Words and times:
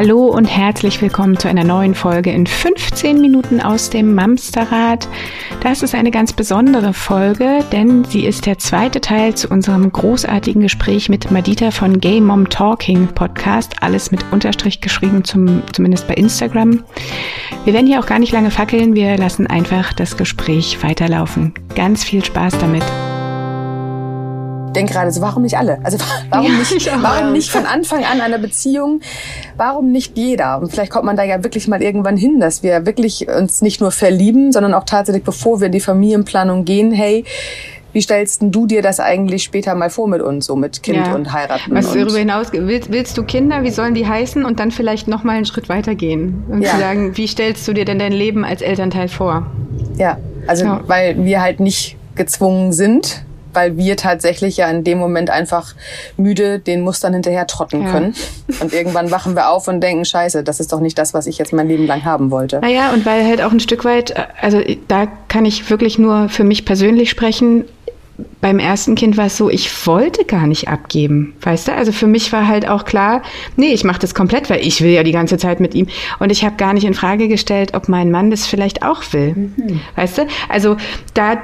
Hallo 0.00 0.26
und 0.26 0.44
herzlich 0.44 1.02
willkommen 1.02 1.40
zu 1.40 1.48
einer 1.48 1.64
neuen 1.64 1.96
Folge 1.96 2.30
in 2.30 2.46
15 2.46 3.20
Minuten 3.20 3.60
aus 3.60 3.90
dem 3.90 4.14
Mamsterrad. 4.14 5.08
Das 5.60 5.82
ist 5.82 5.92
eine 5.92 6.12
ganz 6.12 6.32
besondere 6.32 6.92
Folge, 6.92 7.64
denn 7.72 8.04
sie 8.04 8.24
ist 8.24 8.46
der 8.46 8.58
zweite 8.58 9.00
Teil 9.00 9.34
zu 9.34 9.48
unserem 9.48 9.90
großartigen 9.90 10.62
Gespräch 10.62 11.08
mit 11.08 11.32
Madita 11.32 11.72
von 11.72 11.98
Gay 11.98 12.20
Mom 12.20 12.48
Talking 12.48 13.08
Podcast. 13.08 13.82
Alles 13.82 14.12
mit 14.12 14.24
Unterstrich 14.30 14.80
geschrieben, 14.80 15.24
zum, 15.24 15.64
zumindest 15.72 16.06
bei 16.06 16.14
Instagram. 16.14 16.84
Wir 17.64 17.72
werden 17.72 17.88
hier 17.88 17.98
auch 17.98 18.06
gar 18.06 18.20
nicht 18.20 18.32
lange 18.32 18.52
fackeln, 18.52 18.94
wir 18.94 19.18
lassen 19.18 19.48
einfach 19.48 19.92
das 19.92 20.16
Gespräch 20.16 20.80
weiterlaufen. 20.84 21.54
Ganz 21.74 22.04
viel 22.04 22.24
Spaß 22.24 22.56
damit 22.58 22.84
denke 24.72 24.92
gerade 24.92 25.10
so, 25.10 25.20
warum 25.20 25.42
nicht 25.42 25.56
alle? 25.56 25.78
Also 25.82 25.98
warum, 26.30 26.46
ja, 26.46 26.58
nicht, 26.58 26.90
warum 27.02 27.32
nicht 27.32 27.50
von 27.50 27.66
Anfang 27.66 28.04
an 28.04 28.20
einer 28.20 28.38
Beziehung? 28.38 29.00
Warum 29.56 29.92
nicht 29.92 30.16
jeder? 30.16 30.60
Und 30.60 30.70
vielleicht 30.70 30.92
kommt 30.92 31.04
man 31.04 31.16
da 31.16 31.24
ja 31.24 31.42
wirklich 31.42 31.68
mal 31.68 31.82
irgendwann 31.82 32.16
hin, 32.16 32.40
dass 32.40 32.62
wir 32.62 32.86
wirklich 32.86 33.28
uns 33.28 33.62
nicht 33.62 33.80
nur 33.80 33.90
verlieben, 33.90 34.52
sondern 34.52 34.74
auch 34.74 34.84
tatsächlich, 34.84 35.24
bevor 35.24 35.60
wir 35.60 35.66
in 35.66 35.72
die 35.72 35.80
Familienplanung 35.80 36.64
gehen, 36.64 36.92
hey, 36.92 37.24
wie 37.92 38.02
stellst 38.02 38.42
du 38.42 38.66
dir 38.66 38.82
das 38.82 39.00
eigentlich 39.00 39.42
später 39.42 39.74
mal 39.74 39.90
vor 39.90 40.08
mit 40.08 40.20
uns, 40.20 40.46
so 40.46 40.56
mit 40.56 40.82
Kind 40.82 41.06
ja. 41.06 41.14
und 41.14 41.32
heiraten? 41.32 41.74
Was 41.74 41.92
darüber 41.92 42.18
hinaus, 42.18 42.48
willst, 42.52 42.92
willst, 42.92 43.16
du 43.16 43.24
Kinder, 43.24 43.62
wie 43.62 43.70
sollen 43.70 43.94
die 43.94 44.06
heißen? 44.06 44.44
Und 44.44 44.60
dann 44.60 44.70
vielleicht 44.70 45.08
noch 45.08 45.24
mal 45.24 45.36
einen 45.36 45.46
Schritt 45.46 45.68
weiter 45.68 45.94
gehen 45.94 46.44
und 46.48 46.62
ja. 46.62 46.70
zu 46.70 46.78
sagen, 46.78 47.16
wie 47.16 47.26
stellst 47.26 47.66
du 47.66 47.72
dir 47.72 47.84
denn 47.84 47.98
dein 47.98 48.12
Leben 48.12 48.44
als 48.44 48.60
Elternteil 48.60 49.08
vor? 49.08 49.46
Ja, 49.96 50.18
also 50.46 50.64
ja. 50.64 50.80
weil 50.86 51.24
wir 51.24 51.40
halt 51.40 51.60
nicht 51.60 51.96
gezwungen 52.14 52.72
sind, 52.72 53.24
weil 53.52 53.76
wir 53.76 53.96
tatsächlich 53.96 54.56
ja 54.56 54.68
in 54.68 54.84
dem 54.84 54.98
Moment 54.98 55.30
einfach 55.30 55.74
müde 56.16 56.58
den 56.58 56.82
Mustern 56.82 57.14
hinterher 57.14 57.46
trotten 57.46 57.82
ja. 57.82 57.90
können. 57.90 58.14
Und 58.60 58.72
irgendwann 58.72 59.10
wachen 59.10 59.34
wir 59.34 59.50
auf 59.50 59.68
und 59.68 59.80
denken, 59.80 60.04
scheiße, 60.04 60.42
das 60.42 60.60
ist 60.60 60.72
doch 60.72 60.80
nicht 60.80 60.98
das, 60.98 61.14
was 61.14 61.26
ich 61.26 61.38
jetzt 61.38 61.52
mein 61.52 61.68
Leben 61.68 61.86
lang 61.86 62.04
haben 62.04 62.30
wollte. 62.30 62.60
Naja, 62.60 62.92
und 62.92 63.06
weil 63.06 63.26
halt 63.26 63.42
auch 63.42 63.52
ein 63.52 63.60
Stück 63.60 63.84
weit, 63.84 64.14
also 64.40 64.60
da 64.88 65.06
kann 65.28 65.44
ich 65.44 65.70
wirklich 65.70 65.98
nur 65.98 66.28
für 66.28 66.44
mich 66.44 66.64
persönlich 66.64 67.10
sprechen, 67.10 67.64
beim 68.40 68.58
ersten 68.58 68.94
Kind 68.94 69.16
war 69.16 69.26
es 69.26 69.36
so, 69.36 69.48
ich 69.48 69.86
wollte 69.86 70.24
gar 70.24 70.46
nicht 70.46 70.68
abgeben, 70.68 71.34
weißt 71.42 71.68
du? 71.68 71.72
Also 71.72 71.92
für 71.92 72.06
mich 72.06 72.32
war 72.32 72.48
halt 72.48 72.68
auch 72.68 72.84
klar, 72.84 73.22
nee, 73.56 73.72
ich 73.72 73.84
mache 73.84 74.00
das 74.00 74.14
komplett, 74.14 74.50
weil 74.50 74.60
ich 74.60 74.80
will 74.80 74.90
ja 74.90 75.02
die 75.02 75.12
ganze 75.12 75.38
Zeit 75.38 75.60
mit 75.60 75.74
ihm. 75.74 75.86
Und 76.18 76.30
ich 76.30 76.44
habe 76.44 76.56
gar 76.56 76.72
nicht 76.72 76.84
in 76.84 76.94
Frage 76.94 77.28
gestellt, 77.28 77.74
ob 77.74 77.88
mein 77.88 78.10
Mann 78.10 78.30
das 78.30 78.46
vielleicht 78.46 78.82
auch 78.82 79.02
will, 79.12 79.34
mhm. 79.34 79.80
weißt 79.94 80.18
du? 80.18 80.26
Also 80.48 80.76
da 81.14 81.38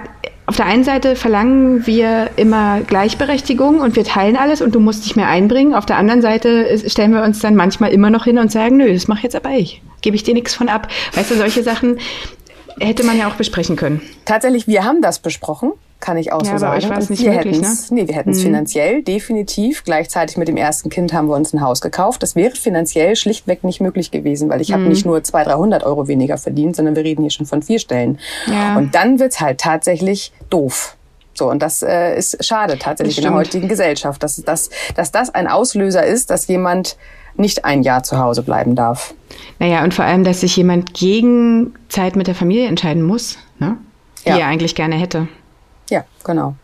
auf 0.46 0.56
der 0.56 0.66
einen 0.66 0.84
Seite 0.84 1.16
verlangen 1.16 1.86
wir 1.86 2.30
immer 2.36 2.80
Gleichberechtigung 2.80 3.80
und 3.80 3.96
wir 3.96 4.04
teilen 4.04 4.36
alles 4.36 4.60
und 4.60 4.74
du 4.74 4.80
musst 4.80 5.04
dich 5.04 5.16
mehr 5.16 5.28
einbringen. 5.28 5.74
Auf 5.74 5.86
der 5.86 5.96
anderen 5.96 6.20
Seite 6.20 6.78
stellen 6.86 7.12
wir 7.12 7.22
uns 7.22 7.38
dann 7.38 7.56
manchmal 7.56 7.92
immer 7.92 8.10
noch 8.10 8.24
hin 8.24 8.38
und 8.38 8.52
sagen, 8.52 8.76
nö, 8.76 8.92
das 8.92 9.08
mache 9.08 9.22
jetzt 9.22 9.36
aber 9.36 9.50
ich. 9.50 9.80
Gebe 10.02 10.16
ich 10.16 10.22
dir 10.22 10.34
nichts 10.34 10.54
von 10.54 10.68
ab. 10.68 10.88
Weißt 11.14 11.30
du, 11.30 11.36
solche 11.36 11.62
Sachen 11.62 11.98
hätte 12.78 13.04
man 13.04 13.16
ja 13.16 13.28
auch 13.28 13.34
besprechen 13.34 13.76
können. 13.76 14.02
Tatsächlich, 14.26 14.66
wir 14.66 14.84
haben 14.84 15.00
das 15.00 15.18
besprochen 15.18 15.72
kann 16.00 16.18
ich 16.18 16.32
auch 16.32 16.42
ja, 16.42 16.52
so 16.52 16.58
sagen. 16.58 16.84
Euch 16.84 16.98
es 16.98 17.10
nicht 17.10 17.22
wir 17.22 17.32
möglich, 17.32 17.60
ne? 17.60 17.74
Nee, 17.90 18.08
wir 18.08 18.14
hätten 18.14 18.30
es 18.30 18.40
mhm. 18.40 18.42
finanziell 18.42 19.02
definitiv. 19.02 19.84
Gleichzeitig 19.84 20.36
mit 20.36 20.48
dem 20.48 20.56
ersten 20.56 20.90
Kind 20.90 21.12
haben 21.12 21.28
wir 21.28 21.34
uns 21.34 21.52
ein 21.54 21.60
Haus 21.62 21.80
gekauft. 21.80 22.22
Das 22.22 22.36
wäre 22.36 22.54
finanziell 22.54 23.16
schlichtweg 23.16 23.64
nicht 23.64 23.80
möglich 23.80 24.10
gewesen, 24.10 24.50
weil 24.50 24.60
ich 24.60 24.68
mhm. 24.68 24.74
habe 24.74 24.84
nicht 24.84 25.06
nur 25.06 25.22
200, 25.22 25.54
300 25.54 25.84
Euro 25.84 26.06
weniger 26.06 26.36
verdient, 26.36 26.76
sondern 26.76 26.94
wir 26.94 27.04
reden 27.04 27.22
hier 27.22 27.30
schon 27.30 27.46
von 27.46 27.62
vier 27.62 27.78
Stellen. 27.78 28.18
Ja. 28.46 28.76
Und 28.76 28.94
dann 28.94 29.18
wird's 29.18 29.40
halt 29.40 29.60
tatsächlich 29.60 30.32
doof. 30.50 30.96
So, 31.34 31.50
und 31.50 31.60
das 31.60 31.82
äh, 31.82 32.16
ist 32.16 32.44
schade 32.44 32.78
tatsächlich 32.78 33.18
in 33.18 33.24
der 33.24 33.34
heutigen 33.34 33.68
Gesellschaft, 33.68 34.22
dass, 34.22 34.36
dass, 34.36 34.70
dass 34.94 35.10
das 35.10 35.34
ein 35.34 35.48
Auslöser 35.48 36.04
ist, 36.04 36.30
dass 36.30 36.46
jemand 36.46 36.96
nicht 37.36 37.64
ein 37.64 37.82
Jahr 37.82 38.02
zu 38.04 38.18
Hause 38.18 38.42
bleiben 38.42 38.76
darf. 38.76 39.14
Naja, 39.58 39.82
und 39.82 39.94
vor 39.94 40.04
allem, 40.04 40.22
dass 40.22 40.40
sich 40.40 40.56
jemand 40.56 40.94
gegen 40.94 41.74
Zeit 41.88 42.14
mit 42.14 42.28
der 42.28 42.34
Familie 42.34 42.68
entscheiden 42.68 43.02
muss, 43.02 43.38
ne? 43.58 43.76
die 44.24 44.30
ja. 44.30 44.38
er 44.38 44.46
eigentlich 44.46 44.74
gerne 44.74 44.94
hätte. 44.94 45.26
Ja, 45.90 46.04
genau. 46.24 46.54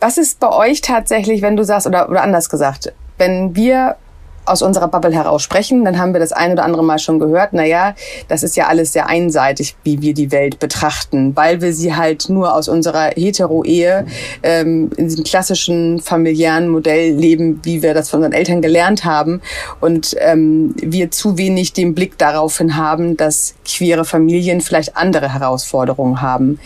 Was 0.00 0.18
ist 0.18 0.40
bei 0.40 0.50
euch 0.50 0.80
tatsächlich, 0.80 1.42
wenn 1.42 1.56
du 1.56 1.64
sagst, 1.64 1.86
oder, 1.86 2.08
oder 2.08 2.22
anders 2.22 2.48
gesagt, 2.50 2.92
wenn 3.18 3.54
wir 3.54 3.96
aus 4.44 4.62
unserer 4.62 4.88
Bubble 4.88 5.12
heraus 5.12 5.42
sprechen, 5.42 5.84
dann 5.84 5.98
haben 5.98 6.12
wir 6.12 6.20
das 6.20 6.32
ein 6.32 6.52
oder 6.52 6.64
andere 6.64 6.82
Mal 6.82 6.98
schon 6.98 7.18
gehört, 7.18 7.52
naja, 7.52 7.94
das 8.28 8.42
ist 8.42 8.56
ja 8.56 8.66
alles 8.66 8.92
sehr 8.92 9.06
einseitig, 9.06 9.76
wie 9.84 10.02
wir 10.02 10.14
die 10.14 10.32
Welt 10.32 10.58
betrachten, 10.58 11.36
weil 11.36 11.60
wir 11.60 11.72
sie 11.72 11.94
halt 11.94 12.28
nur 12.28 12.54
aus 12.54 12.68
unserer 12.68 13.10
Hetero-Ehe 13.14 14.06
ähm, 14.42 14.90
in 14.96 15.08
diesem 15.08 15.24
klassischen 15.24 16.00
familiären 16.00 16.68
Modell 16.68 17.14
leben, 17.14 17.60
wie 17.62 17.82
wir 17.82 17.94
das 17.94 18.10
von 18.10 18.18
unseren 18.18 18.32
Eltern 18.32 18.62
gelernt 18.62 19.04
haben 19.04 19.40
und 19.80 20.16
ähm, 20.18 20.74
wir 20.76 21.10
zu 21.10 21.38
wenig 21.38 21.72
den 21.72 21.94
Blick 21.94 22.18
darauf 22.18 22.58
hin 22.58 22.76
haben, 22.76 23.16
dass 23.16 23.54
queere 23.64 24.04
Familien 24.04 24.60
vielleicht 24.60 24.96
andere 24.96 25.32
Herausforderungen 25.32 26.20
haben. 26.20 26.58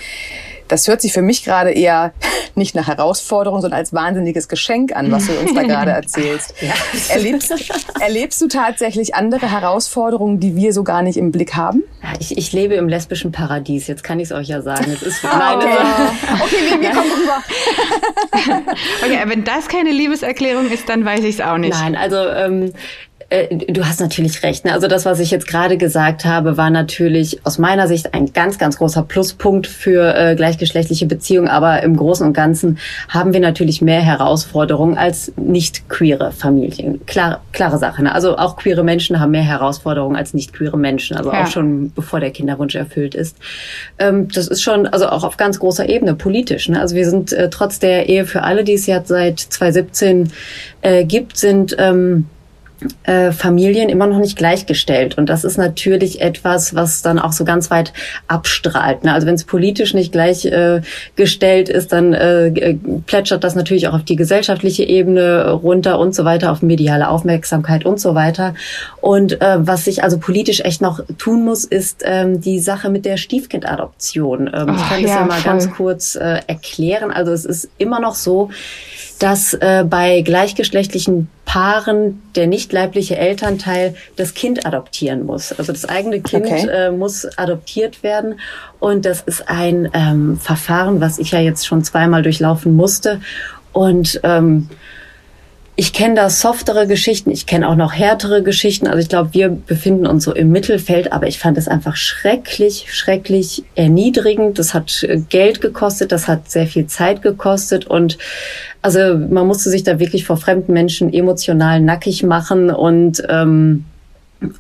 Das 0.69 0.89
hört 0.89 1.01
sich 1.01 1.13
für 1.13 1.23
mich 1.23 1.45
gerade 1.45 1.71
eher 1.73 2.13
nicht 2.55 2.75
nach 2.75 2.87
Herausforderung, 2.87 3.61
sondern 3.61 3.79
als 3.79 3.93
wahnsinniges 3.93 4.49
Geschenk 4.49 4.95
an, 4.95 5.11
was 5.13 5.27
du 5.27 5.39
uns 5.39 5.55
da 5.55 5.63
gerade 5.63 5.91
erzählst. 5.93 6.55
Ja. 6.61 6.73
Erlebst, 7.09 7.53
erlebst 8.01 8.41
du 8.41 8.49
tatsächlich 8.49 9.15
andere 9.15 9.51
Herausforderungen, 9.51 10.41
die 10.41 10.57
wir 10.57 10.73
so 10.73 10.83
gar 10.83 11.03
nicht 11.03 11.17
im 11.17 11.33
Blick 11.33 11.55
haben? 11.55 11.83
Ich, 12.21 12.37
ich 12.37 12.53
lebe 12.53 12.75
im 12.75 12.89
lesbischen 12.89 13.33
Paradies, 13.33 13.87
jetzt 13.87 14.05
kann 14.05 14.21
ich 14.21 14.31
es 14.31 14.33
euch 14.33 14.49
ja 14.49 14.63
sagen. 14.63 14.91
Es 14.93 15.03
ist 15.03 15.25
ah, 15.25 15.57
okay. 15.57 15.67
okay, 16.43 16.57
wir, 16.71 16.81
wir 16.81 16.91
kommen 16.91 17.11
rüber. 17.11 17.43
okay, 19.05 19.19
wenn 19.27 19.45
das 19.45 19.69
keine 19.69 19.91
Liebeserklärung 19.91 20.71
ist, 20.71 20.89
dann 20.89 21.05
weiß 21.05 21.21
ich 21.21 21.37
es 21.37 21.41
auch 21.41 21.59
nicht. 21.59 21.75
Nein, 21.75 21.97
also 21.97 22.17
ähm, 22.17 22.63
äh, 22.63 22.73
du 23.29 23.85
hast 23.85 24.01
natürlich 24.01 24.43
recht. 24.45 24.65
Ne? 24.65 24.73
Also 24.73 24.87
das, 24.87 25.05
was 25.05 25.19
ich 25.19 25.33
jetzt 25.33 25.49
gerade 25.49 25.77
gesagt 25.77 26.25
habe, 26.25 26.57
war 26.57 26.71
natürlich 26.71 27.45
aus 27.45 27.59
meiner 27.59 27.89
Sicht 27.89 28.15
ein 28.15 28.33
ganz, 28.33 28.57
ganz 28.57 28.79
großer 28.79 29.03
Pluspunkt 29.03 29.67
für 29.67 30.15
äh, 30.15 30.37
gleichgeschlechtliche 30.37 31.07
Beziehungen. 31.07 31.49
Aber 31.49 31.83
im 31.83 31.97
Großen 31.97 32.25
und 32.25 32.35
Ganzen 32.35 32.79
haben 33.09 33.33
wir 33.33 33.41
natürlich 33.41 33.83
mehr 33.83 34.01
Herausforderungen 34.01 34.97
als 34.97 35.33
nicht 35.37 35.89
queere 35.89 36.31
Familien. 36.31 37.05
Klar, 37.07 37.43
klare 37.53 37.79
Sache. 37.79 38.05
Ne? 38.05 38.15
Also 38.15 38.37
auch 38.37 38.57
queere 38.57 38.85
Menschen 38.85 39.19
haben 39.19 39.33
mehr 39.33 39.43
Herausforderungen 39.43 40.15
als 40.15 40.33
nicht 40.33 40.53
queere 40.53 40.79
Menschen. 40.79 41.17
Also 41.17 41.33
ja. 41.33 41.43
auch 41.43 41.47
schon 41.49 41.91
bevor 41.93 42.21
der 42.21 42.31
Kinderwunsch 42.31 42.77
erfüllt 42.77 43.17
ist. 43.17 43.37
Ähm, 43.99 44.29
das 44.29 44.47
ist 44.47 44.63
schon, 44.63 44.87
also 44.87 45.09
auch 45.09 45.25
auf 45.25 45.37
ganz 45.37 45.59
großer 45.59 45.89
Ebene 45.89 46.15
politisch. 46.15 46.69
Ne? 46.69 46.81
Also 46.81 46.95
wir 46.95 47.11
sind 47.11 47.33
äh, 47.33 47.51
trotz 47.51 47.81
der 47.81 48.09
Ehe 48.09 48.25
für 48.25 48.45
alle, 48.45 48.63
die 48.63 48.75
es 48.75 48.87
ja 48.87 49.03
seit 49.05 49.41
2017 49.41 50.31
äh, 50.83 51.05
gibt, 51.05 51.37
sind 51.37 51.75
ähm, 51.81 52.27
äh, 53.05 53.33
Familien 53.33 53.89
immer 53.89 54.07
noch 54.07 54.19
nicht 54.19 54.37
gleichgestellt. 54.37 55.17
Und 55.17 55.29
das 55.29 55.45
ist 55.45 55.57
natürlich 55.57 56.21
etwas, 56.21 56.75
was 56.75 57.03
dann 57.03 57.19
auch 57.19 57.33
so 57.33 57.45
ganz 57.45 57.71
weit 57.71 57.93
abstrahlt. 58.29 59.05
Ne? 59.05 59.13
Also 59.13 59.27
wenn 59.27 59.35
es 59.35 59.45
politisch 59.45 59.95
nicht 59.95 60.13
gleichgestellt 60.13 61.69
äh, 61.69 61.73
ist, 61.73 61.93
dann 61.93 62.13
äh, 62.13 62.77
plätschert 63.07 63.45
das 63.45 63.55
natürlich 63.55 63.89
auch 63.89 63.95
auf 63.95 64.05
die 64.05 64.17
gesellschaftliche 64.17 64.85
Ebene 64.85 65.51
runter 65.51 65.99
und 65.99 66.15
so 66.15 66.25
weiter, 66.25 66.53
auf 66.53 66.63
mediale 66.63 67.09
Aufmerksamkeit 67.09 67.85
und 67.87 67.99
so 67.99 68.15
weiter. 68.15 68.55
Und 69.01 69.41
äh, 69.41 69.67
was 69.67 69.85
sich 69.85 70.03
also 70.03 70.19
politisch 70.19 70.61
echt 70.61 70.83
noch 70.83 71.01
tun 71.19 71.45
muss, 71.45 71.65
ist 71.65 72.03
ähm, 72.05 72.41
die 72.41 72.59
Sache 72.59 72.91
mit 72.91 73.05
der 73.05 73.17
Stiefkindadoption. 73.17 74.51
Ähm, 74.53 74.75
ich 74.77 74.89
kann 74.89 75.01
ja, 75.01 75.07
das 75.07 75.11
ja 75.11 75.25
mal 75.25 75.39
voll. 75.39 75.53
ganz 75.53 75.71
kurz 75.71 76.15
äh, 76.17 76.41
erklären. 76.47 77.11
Also 77.11 77.33
es 77.33 77.45
ist 77.45 77.71
immer 77.79 78.01
noch 78.01 78.15
so, 78.15 78.51
dass 79.19 79.55
äh, 79.55 79.85
bei 79.89 80.21
gleichgeschlechtlichen 80.21 81.29
Paaren 81.47 82.21
der 82.35 82.47
nicht 82.47 82.73
leibliche 82.73 83.17
Elternteil 83.17 83.95
das 84.17 84.35
Kind 84.35 84.67
adoptieren 84.67 85.25
muss. 85.25 85.53
Also 85.53 85.73
das 85.73 85.87
eigene 85.87 86.21
Kind 86.21 86.45
okay. 86.45 86.69
äh, 86.69 86.91
muss 86.91 87.25
adoptiert 87.39 88.03
werden. 88.03 88.41
Und 88.79 89.07
das 89.07 89.23
ist 89.23 89.49
ein 89.49 89.89
ähm, 89.95 90.39
Verfahren, 90.39 91.01
was 91.01 91.19
ich 91.19 91.31
ja 91.31 91.41
jetzt 91.41 91.67
schon 91.67 91.83
zweimal 91.83 92.23
durchlaufen 92.23 92.77
musste. 92.77 93.21
Und 93.73 94.21
ähm, 94.25 94.69
ich 95.79 95.93
kenne 95.93 96.15
da 96.15 96.31
softere 96.31 96.87
Geschichten, 96.87 97.31
ich 97.31 97.45
kenne 97.45 97.69
auch 97.69 97.77
noch 97.77 97.93
härtere 97.93 98.43
Geschichten. 98.43 98.87
Also 98.87 98.99
ich 98.99 99.11
glaube, 99.11 99.35
wir 99.35 99.51
befinden 99.51 100.07
uns 100.07 100.25
so 100.25 100.35
im 100.35 100.51
Mittelfeld, 100.51 101.13
aber 101.13 101.27
ich 101.27 101.39
fand 101.39 101.59
es 101.59 101.69
einfach 101.69 101.97
schrecklich, 101.97 102.87
schrecklich 102.91 103.63
erniedrigend. 103.75 104.59
Das 104.59 104.73
hat 104.73 105.03
äh, 105.03 105.19
Geld 105.29 105.61
gekostet, 105.61 106.13
das 106.13 106.29
hat 106.29 106.51
sehr 106.51 106.67
viel 106.67 106.87
Zeit 106.87 107.21
gekostet 107.21 107.87
und 107.87 108.17
also 108.81 109.19
man 109.19 109.47
musste 109.47 109.69
sich 109.69 109.83
da 109.83 109.99
wirklich 109.99 110.25
vor 110.25 110.39
fremden 110.39 110.73
Menschen 110.73 111.13
emotional 111.13 111.81
nackig 111.81 112.23
machen 112.23 112.71
und 112.71 113.23
ähm, 113.29 113.85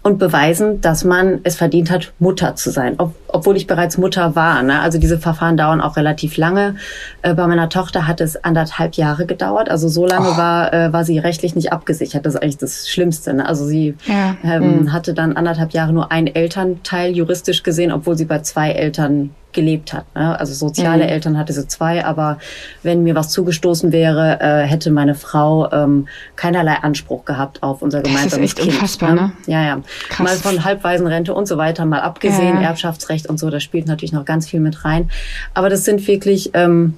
und 0.02 0.19
beweisen, 0.19 0.81
dass 0.81 1.05
man 1.05 1.40
es 1.43 1.56
verdient 1.56 1.90
hat, 1.90 2.12
Mutter 2.19 2.56
zu 2.56 2.70
sein, 2.70 2.94
ob, 2.99 3.14
obwohl 3.28 3.56
ich 3.56 3.67
bereits 3.67 3.99
Mutter 3.99 4.34
war. 4.34 4.62
Ne? 4.62 4.81
Also 4.81 4.99
diese 4.99 5.19
Verfahren 5.19 5.56
dauern 5.56 5.82
auch 5.82 5.96
relativ 5.96 6.38
lange. 6.38 6.76
Äh, 7.23 7.34
bei 7.34 7.46
meiner 7.46 7.69
Tochter 7.69 8.06
hat 8.06 8.20
es 8.23 8.43
anderthalb 8.43 8.94
Jahre 8.94 9.26
gedauert. 9.26 9.69
Also 9.69 9.88
so 9.88 10.06
lange 10.06 10.31
oh. 10.31 10.37
war, 10.37 10.73
äh, 10.73 10.93
war 10.93 11.05
sie 11.05 11.19
rechtlich 11.19 11.55
nicht 11.55 11.73
abgesichert. 11.73 12.25
Das 12.25 12.34
ist 12.34 12.43
eigentlich 12.43 12.56
das 12.56 12.88
Schlimmste. 12.88 13.34
Ne? 13.34 13.46
Also 13.46 13.67
sie 13.67 13.94
ja. 14.06 14.37
ähm, 14.43 14.82
mhm. 14.82 14.93
hatte 14.93 15.12
dann 15.12 15.37
anderthalb 15.37 15.73
Jahre 15.73 15.93
nur 15.93 16.11
ein 16.11 16.26
Elternteil 16.26 17.14
juristisch 17.14 17.62
gesehen, 17.62 17.93
obwohl 17.93 18.17
sie 18.17 18.25
bei 18.25 18.40
zwei 18.40 18.70
Eltern 18.70 19.31
gelebt 19.56 19.92
hat. 19.92 20.04
Ne? 20.14 20.38
Also 20.38 20.54
soziale 20.54 21.02
Mhm. 21.02 21.10
Eltern 21.10 21.36
hatte 21.38 21.52
sie 21.52 21.66
zwei, 21.66 22.04
aber 22.04 22.38
wenn 22.84 23.02
mir 23.02 23.16
was 23.16 23.30
zugestoßen 23.30 23.90
wäre, 23.90 24.38
äh, 24.40 24.62
hätte 24.62 24.92
meine 24.92 25.16
Frau 25.16 25.68
ähm, 25.72 26.06
keinerlei 26.36 26.74
Anspruch 26.82 27.24
gehabt 27.24 27.64
auf 27.64 27.82
unser 27.82 28.02
Das 28.02 28.08
ist 28.10 28.14
gemeinsames 28.14 28.44
echt 28.50 28.58
Kind. 28.58 28.72
unfassbar, 28.74 29.14
ne? 29.14 29.32
Ja, 29.48 29.64
ja. 29.64 29.80
Krass. 30.08 30.24
Mal 30.24 30.36
von 30.36 30.64
Halbwaisenrente 30.64 31.34
und 31.34 31.48
so 31.48 31.56
weiter 31.58 31.84
mal 31.86 32.00
abgesehen, 32.02 32.60
Ja. 32.62 32.68
Erbschaftsrecht 32.68 33.28
und 33.28 33.40
so, 33.40 33.50
da 33.50 33.58
spielt 33.58 33.88
natürlich 33.88 34.12
noch 34.12 34.24
ganz 34.24 34.48
viel 34.48 34.60
mit 34.60 34.84
rein. 34.84 35.10
Aber 35.54 35.68
das 35.70 35.84
sind 35.84 36.06
wirklich 36.06 36.50
ähm, 36.54 36.94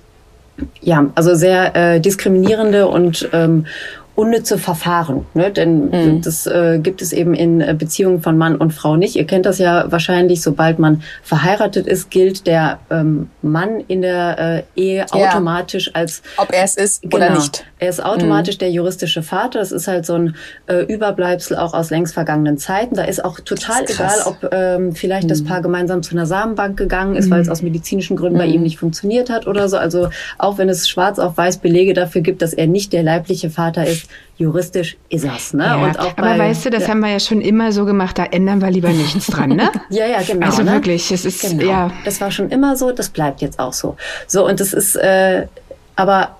ja, 0.81 1.07
also 1.15 1.37
sehr 1.37 1.77
äh, 1.77 2.01
diskriminierende 2.01 2.89
und 2.89 3.29
ähm, 3.33 3.67
unnütze 4.19 4.59
Verfahren. 4.59 5.25
Ne? 5.35 5.53
Denn 5.53 5.91
Mhm. 5.91 6.23
das 6.23 6.45
äh, 6.47 6.81
gibt 6.83 7.01
es 7.03 7.13
eben 7.13 7.35
in 7.35 7.61
äh, 7.61 7.73
Beziehungen 7.79 8.21
von 8.21 8.37
Mann 8.37 8.57
und 8.57 8.73
Frau 8.73 8.97
nicht. 8.97 9.15
Ihr 9.15 9.27
kennt 9.27 9.47
das 9.47 9.59
ja 9.59 9.91
wahrscheinlich, 9.93 10.43
sobald 10.43 10.81
man 10.81 11.03
verheiratet 11.23 11.87
ist, 11.87 12.11
gilt 12.11 12.47
der 12.49 12.81
ähm, 12.91 13.31
Mann 13.43 13.79
in 13.87 14.03
der 14.03 14.65
äh, 14.77 14.81
Ehe 14.81 15.07
Ja. 15.15 15.31
automatisch 15.31 15.95
als 15.95 16.23
Ob 16.37 16.53
er 16.53 16.65
es 16.65 16.75
ist 16.75 17.05
oder 17.15 17.29
Genau. 17.29 17.39
nicht. 17.39 17.65
Er 17.79 17.89
ist 17.89 18.05
automatisch 18.05 18.59
der 18.59 18.71
juristische 18.71 19.23
Vater. 19.23 19.61
Das 19.61 19.73
ist 19.73 19.87
halt 19.87 20.05
so 20.05 20.15
ein 20.15 20.37
äh, 20.67 20.83
Überbleibsel 20.93 21.57
auch 21.57 21.75
aus 21.75 21.91
längst 21.91 22.15
vergangenen 22.15 22.59
Zeiten. 22.59 22.97
Da 22.97 23.05
ist 23.05 23.25
auch 23.25 23.41
total 23.41 23.83
Das 23.83 23.91
ist 23.91 24.01
egal, 24.01 24.19
ob 24.27 24.53
ähm, 24.53 24.95
vielleicht 24.95 25.31
das 25.31 25.45
Paar 25.45 25.63
gemeinsam 25.63 26.03
zu 26.03 26.13
einer 26.13 26.27
Samenbank 26.27 26.77
gegangen 26.77 27.17
ist, 27.17 27.31
weil 27.31 27.41
es 27.41 27.49
aus 27.49 27.63
medizinischen 27.63 28.17
Gründen 28.17 28.39
bei 28.39 28.47
ihm 28.47 28.63
nicht 28.63 28.79
funktioniert 28.79 29.31
hat 29.31 29.47
oder 29.47 29.69
so. 29.69 29.77
Also 29.77 30.09
auch 30.39 30.59
wenn 30.59 30.69
es 30.69 30.89
schwarz 30.89 31.19
auf 31.19 31.37
weiß 31.37 31.59
Belege 31.59 31.95
dafür 31.95 32.21
gibt, 32.21 32.43
dass 32.43 32.53
er 32.53 32.67
nicht 32.67 32.93
der 32.93 33.03
leibliche 33.03 33.51
Vater 33.51 33.87
ist, 33.87 34.09
juristisch 34.37 34.97
ist 35.09 35.25
er's. 35.25 35.53
Ne? 35.53 35.65
Ja, 35.65 35.77
Und 35.77 35.99
auch 35.99 36.17
aber 36.17 36.29
bei, 36.29 36.39
weißt 36.39 36.67
du, 36.67 36.71
das 36.71 36.85
ja. 36.85 36.91
haben 36.91 37.01
wir 37.01 37.11
ja 37.11 37.21
schon 37.21 37.41
immer 37.41 37.73
so 37.73 37.85
gemacht, 37.85 38.19
da 38.19 38.25
ändern 38.25 38.61
wir 38.61 38.71
lieber 38.71 38.91
nichts 38.91 39.27
dran, 39.27 39.51
ne? 39.51 39.71
Ja, 39.91 40.07
ja, 40.07 40.23
genau. 40.23 40.47
Also 40.47 40.63
ne? 40.63 40.73
wirklich, 40.73 41.11
es 41.11 41.25
ist, 41.25 41.43
Genau. 41.43 41.63
ja. 41.65 41.91
Das 42.05 42.21
war 42.21 42.31
schon 42.31 42.51
immer 42.51 42.77
so, 42.77 42.93
das 42.93 43.09
bleibt 43.09 43.41
jetzt 43.41 43.59
auch 43.59 43.73
so. 43.73 43.97
So, 44.27 44.47
und 44.47 44.61
das 44.61 44.73
ist, 44.73 44.97
äh, 44.97 45.47
aber 45.97 46.38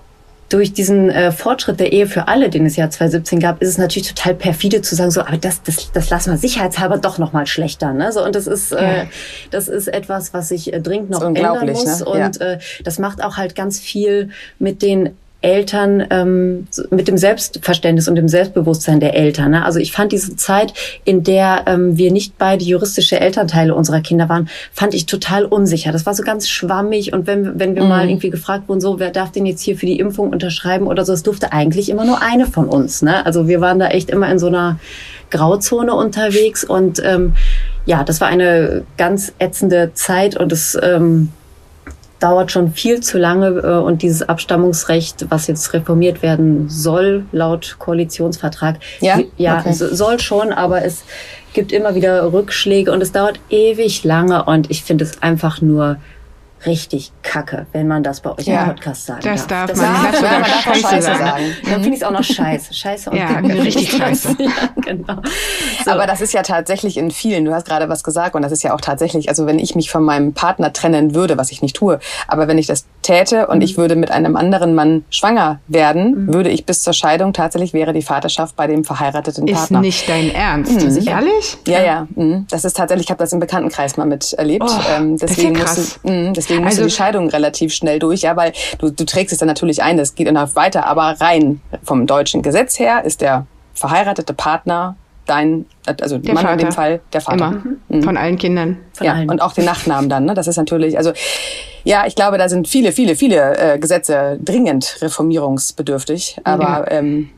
durch 0.49 0.73
diesen 0.73 1.09
äh, 1.09 1.31
Fortschritt 1.31 1.79
der 1.79 1.93
Ehe 1.93 2.07
für 2.07 2.27
alle, 2.27 2.49
den 2.49 2.65
es 2.65 2.75
ja 2.75 2.89
2017 2.89 3.39
gab, 3.39 3.61
ist 3.61 3.69
es 3.69 3.77
natürlich 3.77 4.13
total 4.13 4.33
perfide 4.33 4.81
zu 4.81 4.95
sagen, 4.95 5.11
so, 5.11 5.21
aber 5.21 5.37
das, 5.37 5.61
das, 5.63 5.91
das 5.91 6.09
lassen 6.09 6.31
wir 6.31 6.37
sicherheitshalber 6.37 6.97
doch 6.97 7.19
noch 7.19 7.33
mal 7.33 7.45
schlechter. 7.45 7.93
Ne? 7.93 8.11
So, 8.11 8.23
und 8.25 8.35
das 8.35 8.47
ist, 8.47 8.71
äh, 8.71 8.97
Ja. 8.99 9.05
das 9.51 9.67
ist 9.67 9.87
etwas, 9.87 10.33
was 10.33 10.49
sich 10.49 10.73
äh, 10.73 10.81
dringend 10.81 11.11
noch 11.11 11.21
ändern 11.23 11.67
muss. 11.67 11.99
ne? 11.99 12.05
Und 12.05 12.41
äh, 12.41 12.57
das 12.83 12.99
macht 12.99 13.23
auch 13.23 13.37
halt 13.37 13.55
ganz 13.55 13.79
viel 13.79 14.29
mit 14.57 14.81
den 14.81 15.11
Eltern, 15.41 16.05
ähm, 16.09 16.67
mit 16.89 17.07
dem 17.07 17.17
Selbstverständnis 17.17 18.09
und 18.09 18.15
dem 18.15 18.27
Selbstbewusstsein 18.27 18.99
der 18.99 19.15
Eltern. 19.15 19.51
Ne? 19.51 19.63
Also 19.63 19.79
ich 19.79 19.93
fand 19.93 20.11
diese 20.11 20.35
Zeit, 20.35 20.73
in 21.05 21.23
der 21.23 21.63
ähm, 21.65 21.97
wir 21.97 22.11
nicht 22.11 22.37
beide 22.37 22.65
juristische 22.65 23.21
Elternteile 23.21 23.73
unserer 23.73 24.01
Kinder 24.01 24.27
waren, 24.27 24.49
fand 24.73 24.93
ich 24.93 25.05
total 25.05 25.45
unsicher. 25.45 25.93
Das 25.93 26.05
war 26.05 26.13
so 26.13 26.23
ganz 26.23 26.49
schwammig 26.49 27.13
und 27.13 27.25
wenn, 27.25 27.57
wenn 27.57 27.75
wir 27.75 27.85
mal 27.85 28.09
irgendwie 28.09 28.29
gefragt 28.29 28.67
wurden, 28.67 28.81
so, 28.81 28.99
wer 28.99 29.11
darf 29.11 29.31
denn 29.31 29.45
jetzt 29.45 29.61
hier 29.61 29.77
für 29.77 29.85
die 29.85 29.99
Impfung 29.99 30.29
unterschreiben 30.31 30.87
oder 30.87 31.05
so, 31.05 31.13
es 31.13 31.23
durfte 31.23 31.53
eigentlich 31.53 31.89
immer 31.89 32.03
nur 32.03 32.21
eine 32.21 32.45
von 32.45 32.67
uns. 32.67 33.01
Ne? 33.01 33.25
Also 33.25 33.47
wir 33.47 33.61
waren 33.61 33.79
da 33.79 33.87
echt 33.87 34.09
immer 34.09 34.29
in 34.29 34.39
so 34.39 34.47
einer 34.47 34.77
Grauzone 35.29 35.93
unterwegs 35.93 36.65
und 36.65 37.01
ähm, 37.05 37.35
ja, 37.85 38.03
das 38.03 38.19
war 38.19 38.27
eine 38.27 38.83
ganz 38.97 39.33
ätzende 39.39 39.91
Zeit 39.93 40.35
und 40.35 40.51
es 40.51 40.77
ähm, 40.81 41.29
dauert 42.19 42.51
schon 42.51 42.71
viel 42.71 42.99
zu 43.01 43.17
lange 43.17 43.47
äh, 43.59 43.77
und 43.77 44.01
dieses 44.01 44.27
Abstammungsrecht, 44.27 45.25
was 45.29 45.47
jetzt 45.47 45.71
reformiert 45.73 46.21
werden 46.21 46.67
soll, 46.69 47.25
laut 47.31 47.77
Koalitionsvertrag, 47.79 48.77
Ja? 48.99 49.19
ja 49.37 49.59
Okay. 49.59 49.73
so- 49.73 49.93
soll 49.93 50.19
schon, 50.19 50.51
aber 50.51 50.83
es 50.83 51.03
gibt 51.53 51.71
immer 51.71 51.95
wieder 51.95 52.31
Rückschläge 52.31 52.91
und 52.91 53.01
es 53.01 53.11
dauert 53.11 53.39
ewig 53.49 54.03
lange 54.03 54.43
und 54.43 54.69
ich 54.69 54.83
finde 54.83 55.03
es 55.05 55.21
einfach 55.23 55.61
nur 55.61 55.97
richtig 56.65 57.11
kacke, 57.23 57.65
wenn 57.71 57.87
man 57.87 58.03
das 58.03 58.19
bei 58.21 58.31
euch 58.37 58.45
Ja, 58.45 58.63
im 58.63 58.69
Podcast 58.69 59.05
sagen 59.05 59.21
das 59.23 59.47
darf. 59.47 59.71
darf 59.71 59.77
man. 59.77 59.85
ist- 60.13 60.21
Man 60.21 60.21
darf 60.21 60.21
man 60.21 60.41
darf 60.41 60.67
auch 60.67 60.75
Scheiße 60.75 61.01
sagen. 61.01 61.19
sagen. 61.19 61.43
Dann 61.63 61.73
finde 61.73 61.89
ich 61.89 61.95
es 61.95 62.03
auch 62.03 62.11
noch 62.11 62.23
scheiße. 62.23 62.73
Scheiße 62.73 63.09
und 63.11 63.17
Ja, 63.17 63.25
Kacke. 63.27 63.53
richtig 63.63 63.91
scheiße. 63.97 64.35
ja, 64.39 64.49
genau. 64.81 65.15
So. 65.85 65.91
Aber 65.91 66.05
das 66.07 66.21
ist 66.21 66.33
ja 66.33 66.41
tatsächlich 66.41 66.97
in 66.97 67.11
vielen, 67.11 67.45
du 67.45 67.53
hast 67.53 67.65
gerade 67.67 67.87
was 67.89 68.03
gesagt 68.03 68.35
und 68.35 68.41
das 68.41 68.51
ist 68.51 68.63
ja 68.63 68.73
auch 68.73 68.81
tatsächlich, 68.81 69.29
also 69.29 69.45
wenn 69.45 69.59
ich 69.59 69.75
mich 69.75 69.89
von 69.89 70.03
meinem 70.03 70.33
Partner 70.33 70.73
trennen 70.73 71.15
würde, 71.15 71.37
was 71.37 71.51
ich 71.51 71.61
nicht 71.61 71.75
tue, 71.75 71.99
aber 72.27 72.47
wenn 72.47 72.57
ich 72.57 72.67
das 72.67 72.85
täte 73.01 73.47
und 73.47 73.61
ich 73.61 73.77
würde 73.77 73.95
mit 73.95 74.11
einem 74.11 74.35
anderen 74.35 74.75
Mann 74.75 75.05
schwanger 75.09 75.59
werden, 75.67 76.33
würde 76.33 76.49
ich 76.49 76.65
bis 76.65 76.81
zur 76.83 76.93
Scheidung 76.93 77.33
tatsächlich 77.33 77.73
wäre 77.73 77.93
die 77.93 78.01
Vaterschaft 78.01 78.55
bei 78.55 78.67
dem 78.67 78.83
verheirateten 78.83 79.47
Ist 79.47 79.55
Partner. 79.57 79.79
nicht 79.81 80.07
dein 80.09 80.29
Ernst. 80.31 80.81
Ehrlich? 81.07 81.57
Ja, 81.67 81.81
ja, 81.83 82.07
mhm. 82.15 82.45
das 82.49 82.65
ist 82.65 82.75
tatsächlich, 82.75 83.05
ich 83.07 83.11
habe 83.11 83.19
das 83.19 83.31
im 83.33 83.39
Bekanntenkreis 83.39 83.95
mal 83.97 84.05
miterlebt. 84.05 84.65
Oh, 84.67 84.79
ähm, 84.95 85.17
das 85.17 85.31
ist 85.31 85.37
deswegen 85.37 85.55
ja 85.55 85.63
krass. 85.63 85.99
mh, 86.03 86.33
deswegen 86.49 86.65
Also- 86.65 86.83
die 86.83 86.89
Scheidung 86.89 87.29
relativ 87.29 87.73
schnell 87.73 87.99
durch, 87.99 88.21
ja, 88.23 88.35
weil 88.35 88.53
du, 88.79 88.89
du 88.89 89.05
trägst 89.05 89.31
es 89.33 89.39
dann 89.39 89.47
natürlich 89.47 89.83
ein, 89.83 89.97
das 89.97 90.15
geht 90.15 90.27
dann 90.27 90.37
auch 90.37 90.55
weiter, 90.55 90.85
aber 90.87 91.15
rein 91.19 91.61
vom 91.83 92.07
deutschen 92.07 92.41
Gesetz 92.41 92.79
her 92.79 93.03
ist 93.05 93.21
der 93.21 93.45
verheiratete 93.73 94.33
Partner 94.33 94.95
dein, 95.25 95.65
also 96.01 96.17
Der 96.17 96.33
Mann 96.33 96.45
in 96.47 96.57
dem 96.57 96.59
Vater. 96.67 96.71
Fall, 96.71 96.99
der 97.13 97.21
Vater. 97.21 97.61
Immer. 97.87 98.03
Von 98.03 98.17
allen 98.17 98.37
Kindern. 98.37 98.77
Von 98.93 99.05
ja, 99.05 99.13
allen. 99.13 99.29
und 99.29 99.41
auch 99.43 99.53
den 99.53 99.65
Nachnamen 99.65 100.09
dann, 100.09 100.25
ne? 100.25 100.33
Das 100.33 100.47
ist 100.47 100.57
natürlich, 100.57 100.97
also 100.97 101.13
ja, 101.83 102.07
ich 102.07 102.15
glaube, 102.15 102.39
da 102.39 102.49
sind 102.49 102.67
viele, 102.67 102.91
viele, 102.91 103.15
viele 103.15 103.57
äh, 103.75 103.77
Gesetze 103.79 104.39
dringend 104.43 104.97
reformierungsbedürftig. 105.01 106.37
Aber 106.43 106.91
ähm, 106.91 107.29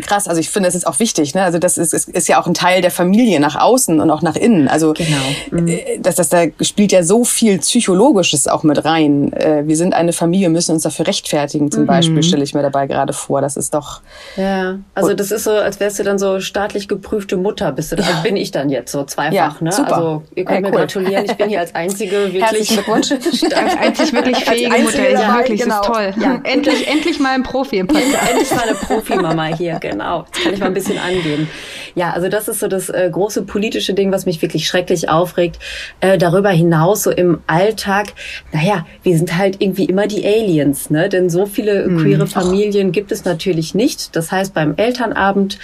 krass, 0.00 0.26
also 0.28 0.40
ich 0.40 0.50
finde, 0.50 0.68
das 0.68 0.74
ist 0.74 0.86
auch 0.86 0.98
wichtig, 0.98 1.34
ne? 1.34 1.42
Also 1.42 1.58
das 1.58 1.76
ist, 1.78 1.92
ist, 1.92 2.08
ist 2.08 2.28
ja 2.28 2.40
auch 2.40 2.46
ein 2.46 2.54
Teil 2.54 2.80
der 2.82 2.90
Familie 2.90 3.40
nach 3.40 3.56
außen 3.56 4.00
und 4.00 4.10
auch 4.10 4.22
nach 4.22 4.36
innen. 4.36 4.68
Also 4.68 4.92
Genau. 4.94 5.16
Mhm. 5.50 5.68
äh, 5.68 5.98
das, 6.00 6.14
das, 6.16 6.28
da 6.30 6.44
spielt 6.60 6.92
ja 6.92 7.02
so 7.02 7.24
viel 7.24 7.58
Psychologisches 7.58 8.48
auch 8.48 8.62
mit 8.62 8.84
rein. 8.84 9.32
Äh, 9.32 9.62
wir 9.66 9.76
sind 9.76 9.94
eine 9.94 10.12
Familie, 10.12 10.48
müssen 10.48 10.72
uns 10.72 10.82
dafür 10.82 11.06
rechtfertigen, 11.06 11.66
Mhm. 11.66 11.70
zum 11.72 11.86
Beispiel, 11.86 12.22
stelle 12.22 12.42
ich 12.44 12.54
mir 12.54 12.62
dabei 12.62 12.86
gerade 12.86 13.12
vor. 13.12 13.40
Das 13.40 13.56
ist 13.56 13.74
doch. 13.74 14.00
Ja, 14.36 14.78
also 14.94 15.14
das 15.14 15.30
ist 15.30 15.44
so, 15.44 15.50
als 15.50 15.80
wärst 15.80 15.98
du 15.98 16.04
dann 16.04 16.18
so 16.18 16.40
staatlich 16.40 16.88
geprüfte 16.88 17.36
Mutter, 17.36 17.72
bist 17.72 17.92
du, 17.92 17.96
also 17.96 18.22
bin 18.22 18.36
ich 18.36 18.50
dann 18.50 18.70
jetzt 18.70 18.92
so 18.92 19.04
zweifach, 19.04 19.32
Ja, 19.32 19.56
ne? 19.60 19.72
super. 19.72 19.94
Also 19.96 20.22
ihr 20.34 20.44
könnt 20.44 20.56
Ja, 20.56 20.60
mir 20.62 20.68
cool. 20.74 20.80
gratulieren, 20.80 21.24
ich 21.24 21.32
bin 21.36 21.48
hier 21.48 21.60
als 21.60 21.74
einzige 21.74 22.12
wirklich. 22.32 22.68
Glückwunsch. 22.68 23.10
Als 23.12 23.76
einzig 23.78 24.12
wirklich 24.12 24.36
fähige 24.44 24.70
Mutter 24.82 24.98
dabei, 25.12 25.38
wirklich, 25.38 25.62
genau. 25.62 25.80
ist 25.80 25.86
toll. 25.86 26.14
Ja. 26.20 26.40
Endlich, 26.44 26.86
endlich 26.88 27.18
mal 27.20 27.34
ein 27.34 27.42
Profi 27.42 27.78
im 27.78 27.86
Podcast. 27.86 28.30
Endlich 28.30 28.50
mal 28.54 28.62
eine 28.62 28.74
Profimama 28.74 29.44
hier, 29.46 29.78
genau. 29.82 30.24
Jetzt 30.24 30.42
kann 30.42 30.54
ich 30.54 30.60
mal 30.60 30.66
ein 30.66 30.74
bisschen 30.74 30.98
angeben. 30.98 31.48
Ja, 31.94 32.12
also 32.12 32.30
das 32.30 32.48
ist 32.48 32.60
so 32.60 32.68
das 32.68 32.88
äh, 32.88 33.10
große 33.12 33.42
politische 33.42 33.92
Ding, 33.92 34.10
was 34.10 34.24
mich 34.24 34.40
wirklich 34.40 34.66
schrecklich 34.66 35.10
aufregt. 35.10 35.58
Äh, 36.00 36.16
darüber 36.16 36.48
hinaus 36.48 37.02
so 37.02 37.10
im 37.10 37.40
Alltag, 37.46 38.14
naja, 38.52 38.86
wir 39.02 39.16
sind 39.16 39.36
halt 39.36 39.60
irgendwie 39.60 39.84
immer 39.84 40.06
die 40.06 40.24
Aliens, 40.24 40.88
ne? 40.88 41.10
Denn 41.10 41.28
so 41.28 41.44
viele 41.44 41.84
queere 41.96 42.26
Familien 42.26 42.92
gibt 42.92 43.12
es 43.12 43.26
natürlich 43.26 43.74
nicht. 43.74 44.16
Das 44.16 44.32
heißt, 44.32 44.54
beim 44.54 44.74
Elternabend 44.76 45.58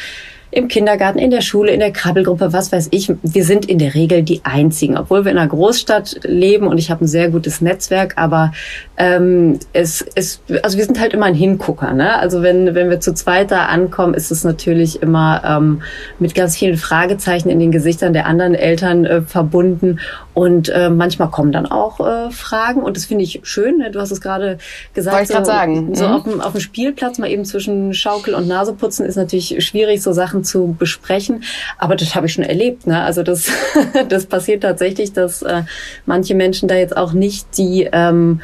im 0.51 0.69
Kindergarten, 0.69 1.19
in 1.19 1.31
der 1.31 1.43
Schule, 1.43 1.73
in 1.73 1.81
der 1.81 1.93
Krabbelgruppe, 1.93 2.53
was 2.53 2.73
weiß 2.73 2.89
ich. 2.91 3.13
Wir 3.23 3.45
sind 3.45 3.67
in 3.67 3.79
der 3.79 3.95
Regel 3.95 4.23
die 4.23 4.41
Einzigen, 4.45 4.97
obwohl 4.97 5.25
wir 5.25 5.33
in 5.33 5.39
einer 5.39 5.49
Großstadt 5.49 6.21
leben 6.25 6.67
und 6.67 6.79
ich 6.79 6.91
habe 6.91 7.05
ein 7.05 7.09
sehr 7.09 7.29
gutes 7.31 7.61
Netzwerk, 7.61 8.15
aber 8.17 8.53
ähm, 8.97 9.59
es 9.73 10.01
ist, 10.01 10.43
also 10.63 10.79
wir 10.79 10.85
sind 10.85 10.99
halt 11.01 11.13
immer 11.13 11.27
ein 11.27 11.35
Hingucker. 11.35 11.93
Ne? 11.93 12.19
Also 12.19 12.43
wenn, 12.43 12.75
wenn 12.75 12.89
wir 12.89 13.01
zu 13.01 13.13
zweit 13.13 13.51
da 13.51 13.67
ankommen, 13.67 14.15
ist 14.15 14.31
es 14.31 14.45
natürlich 14.45 15.03
immer 15.03 15.43
ähm, 15.45 15.83
mit 16.19 16.35
ganz 16.35 16.57
vielen 16.57 16.77
Fragezeichen 16.77 17.51
in 17.51 17.61
den 17.61 17.71
Gesichtern 17.71 18.13
der 18.13 18.27
anderen 18.27 18.55
Eltern 18.55 19.05
äh, 19.05 19.23
verbunden 19.23 19.99
und 20.39 20.69
äh, 20.69 20.89
manchmal 20.89 21.31
kommen 21.31 21.51
dann 21.51 21.67
auch 21.67 21.99
äh, 21.99 22.31
Fragen 22.31 22.85
und 22.85 22.97
das 22.97 23.07
finde 23.07 23.25
ich 23.25 23.41
schön. 23.43 23.79
Ne? 23.79 23.91
Du 23.91 23.99
hast 24.01 24.13
es 24.13 24.21
gerade 24.21 24.59
gesagt. 24.95 25.17
Wollte 25.17 25.33
ich 25.33 25.37
grad 25.37 25.47
so, 25.47 25.51
sagen. 25.53 25.97
So 25.97 26.07
Mhm. 26.07 26.13
auf 26.13 26.23
dem, 26.23 26.41
auf 26.41 26.53
dem 26.53 26.61
Spielplatz 26.61 27.19
mal 27.19 27.29
eben 27.29 27.45
zwischen 27.45 27.93
Schaukel 27.93 28.35
und 28.35 28.47
Naseputzen 28.47 29.05
ist 29.05 29.17
natürlich 29.17 29.67
schwierig, 29.67 30.01
so 30.01 30.13
Sachen 30.13 30.45
zu 30.45 30.77
besprechen. 30.79 31.43
Aber 31.77 31.97
das 31.97 32.15
habe 32.15 32.27
ich 32.27 32.35
schon 32.35 32.45
erlebt. 32.45 32.87
Ne? 32.87 33.03
Also 33.03 33.25
das, 33.25 33.51
das 34.09 34.27
passiert 34.27 34.63
tatsächlich, 34.63 35.13
dass 35.13 35.43
äh, 35.43 35.63
manche 36.07 36.37
Menschen 36.37 36.69
da 36.69 36.77
jetzt 36.77 36.97
auch 36.97 37.15
nicht 37.15 37.59
die 37.59 37.89
ähm, 37.91 38.41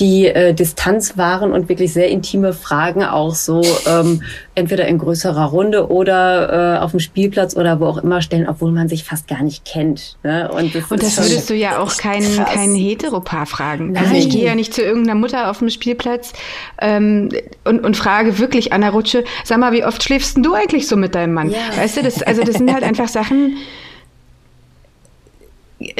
die 0.00 0.26
äh, 0.26 0.54
Distanz 0.54 1.18
wahren 1.18 1.52
und 1.52 1.68
wirklich 1.68 1.92
sehr 1.92 2.08
intime 2.08 2.52
Fragen 2.52 3.04
auch 3.04 3.34
so 3.34 3.62
ähm, 3.86 4.22
entweder 4.54 4.86
in 4.86 4.98
größerer 4.98 5.44
Runde 5.44 5.90
oder 5.90 6.76
äh, 6.76 6.78
auf 6.78 6.92
dem 6.92 7.00
Spielplatz 7.00 7.54
oder 7.54 7.80
wo 7.80 7.86
auch 7.86 7.98
immer 7.98 8.22
stellen, 8.22 8.48
obwohl 8.48 8.72
man 8.72 8.88
sich 8.88 9.04
fast 9.04 9.28
gar 9.28 9.42
nicht 9.42 9.64
kennt. 9.64 10.16
Ne? 10.22 10.50
Und 10.50 10.74
das, 10.74 10.90
Und 10.90 11.02
das 11.02 11.18
würdest 11.18 11.50
du 11.50 11.54
ja 11.54 11.78
auch 11.78 11.96
keinen 11.96 12.44
keinen 12.44 12.74
Heteropaar 12.74 13.46
fragen. 13.46 13.96
Also 13.96 14.10
Nein. 14.10 14.20
ich 14.20 14.30
gehe 14.30 14.44
ja 14.44 14.54
nicht 14.54 14.72
zu 14.72 14.82
irgendeiner 14.82 15.18
Mutter 15.18 15.50
auf 15.50 15.58
dem 15.58 15.68
Spielplatz 15.68 16.32
ähm, 16.80 17.28
und, 17.64 17.84
und 17.84 17.96
frage 17.96 18.38
wirklich 18.38 18.72
an 18.72 18.80
der 18.80 18.90
Rutsche, 18.90 19.24
sag 19.44 19.58
mal, 19.58 19.72
wie 19.72 19.84
oft 19.84 20.02
schläfst 20.02 20.36
denn 20.36 20.42
du 20.42 20.54
eigentlich 20.54 20.88
so 20.88 20.96
mit 20.96 21.14
deinem 21.14 21.34
Mann? 21.34 21.50
Ja. 21.50 21.58
Weißt 21.76 21.98
du, 21.98 22.02
das, 22.02 22.22
also 22.22 22.42
das 22.42 22.56
sind 22.56 22.72
halt 22.72 22.84
einfach 22.84 23.08
Sachen. 23.08 23.56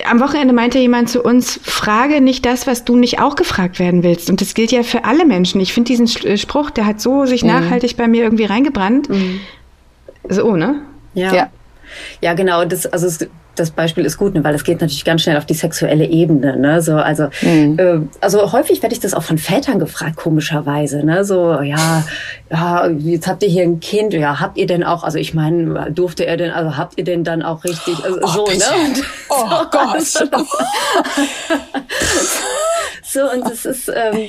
Am 0.09 0.21
Wochenende 0.21 0.53
meinte 0.53 0.79
jemand 0.79 1.09
zu 1.09 1.23
uns, 1.23 1.59
frage 1.63 2.21
nicht 2.21 2.45
das, 2.45 2.67
was 2.67 2.85
du 2.85 2.97
nicht 2.97 3.21
auch 3.21 3.35
gefragt 3.35 3.79
werden 3.79 4.03
willst. 4.03 4.29
Und 4.29 4.43
das 4.43 4.53
gilt 4.55 4.73
ja 4.73 4.83
für 4.83 5.05
alle 5.05 5.25
Menschen. 5.25 5.61
Ich 5.61 5.73
finde 5.73 5.89
diesen 5.89 6.07
äh, 6.27 6.37
Spruch, 6.37 6.71
der 6.71 6.85
hat 6.85 7.01
so 7.01 7.25
sich 7.25 7.45
nachhaltig 7.45 7.97
bei 7.97 8.07
mir 8.07 8.25
irgendwie 8.25 8.45
reingebrannt. 8.45 9.09
So, 10.29 10.55
ne? 10.55 10.83
Ja. 11.15 11.35
Ja. 11.35 11.51
ja. 12.21 12.35
genau. 12.35 12.65
Das, 12.67 12.87
also 12.87 13.07
es 13.07 13.27
das 13.57 13.71
Beispiel 13.71 14.04
ist 14.04 14.16
gut, 14.16 14.35
ne, 14.35 14.45
weil 14.45 14.54
es 14.54 14.64
geht 14.64 14.80
natürlich 14.80 15.04
ganz 15.04 15.23
schnell 15.23 15.37
auf 15.37 15.47
die 15.47 15.54
sexuelle 15.54 16.07
Ebene. 16.07 16.57
Ne? 16.57 16.83
So, 16.83 16.97
also, 16.97 17.28
mhm. 17.42 17.78
äh, 17.78 18.00
also 18.21 18.52
häufig 18.52 18.83
werde 18.83 18.95
ich 18.95 19.00
das 19.00 19.14
auch 19.14 19.23
von 19.23 19.38
Vätern 19.38 19.78
gefragt, 19.78 20.16
komischerweise. 20.16 21.04
Ne? 21.04 21.25
So, 21.25 21.61
ja, 21.61 22.04
ja, 22.50 22.88
jetzt 22.88 23.26
habt 23.26 23.42
ihr 23.42 23.49
hier 23.49 23.64
ein 23.64 23.80
Kind, 23.80 24.14
ja, 24.14 24.40
habt 24.40 24.57
ihr 24.57 24.66
denn 24.66 24.85
auch, 24.85 25.04
also 25.04 25.19
ich 25.19 25.35
meine, 25.35 25.90
durfte 25.92 26.26
er 26.26 26.37
denn, 26.37 26.50
also 26.50 26.76
habt 26.76 26.99
ihr 26.99 27.04
denn 27.04 27.25
dann 27.25 27.42
auch 27.42 27.64
richtig, 27.64 28.04
also, 28.04 28.19
oh, 28.23 28.26
so, 28.26 28.45
bitte. 28.45 28.59
ne? 28.59 28.64
Und, 28.87 29.02
oh 29.28 29.37
so, 29.37 29.47
Gott. 29.71 29.80
Also, 30.00 30.21
so, 33.12 33.29
und 33.29 33.45
es 33.50 33.64
ist, 33.64 33.88
ähm, 33.88 34.29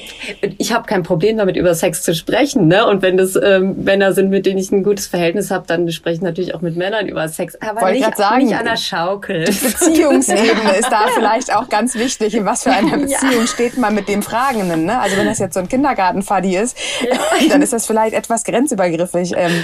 ich 0.57 0.73
habe 0.73 0.87
kein 0.87 1.03
Problem 1.03 1.37
damit, 1.37 1.55
über 1.55 1.75
Sex 1.75 2.01
zu 2.01 2.15
sprechen, 2.15 2.67
ne? 2.67 2.87
Und 2.87 3.03
wenn 3.03 3.15
das 3.15 3.35
ähm, 3.35 3.83
Männer 3.83 4.13
sind, 4.13 4.31
mit 4.31 4.47
denen 4.47 4.57
ich 4.57 4.71
ein 4.71 4.81
gutes 4.81 5.05
Verhältnis 5.05 5.51
habe, 5.51 5.67
dann 5.67 5.91
spreche 5.91 6.15
ich 6.15 6.21
natürlich 6.21 6.55
auch 6.55 6.61
mit 6.61 6.75
Männern 6.75 7.07
über 7.07 7.27
Sex. 7.27 7.55
Aber 7.61 7.81
Wollte 7.81 7.99
nicht, 7.99 8.17
sagen, 8.17 8.43
nicht 8.43 8.55
an 8.55 8.65
der 8.65 8.77
Schaukel. 8.77 9.43
Die 9.43 9.51
Beziehungsebene 9.51 10.77
ist 10.79 10.91
da 10.91 11.05
vielleicht 11.13 11.55
auch 11.55 11.69
ganz 11.69 11.93
wichtig. 11.93 12.33
In 12.33 12.45
was 12.45 12.63
für 12.63 12.71
einer 12.71 12.97
Beziehung 12.97 13.41
ja. 13.41 13.47
steht 13.47 13.77
man 13.77 13.93
mit 13.93 14.09
dem 14.09 14.23
Fragenden? 14.23 14.85
Ne? 14.85 14.99
Also 14.99 15.15
wenn 15.15 15.27
das 15.27 15.37
jetzt 15.37 15.53
so 15.53 15.59
ein 15.59 15.69
Kindergartenfaddy 15.69 16.57
ist, 16.57 16.75
ja. 17.07 17.19
dann 17.49 17.61
ist 17.61 17.73
das 17.73 17.85
vielleicht 17.85 18.15
etwas 18.15 18.43
grenzübergriffig. 18.45 19.33
Ähm, 19.37 19.63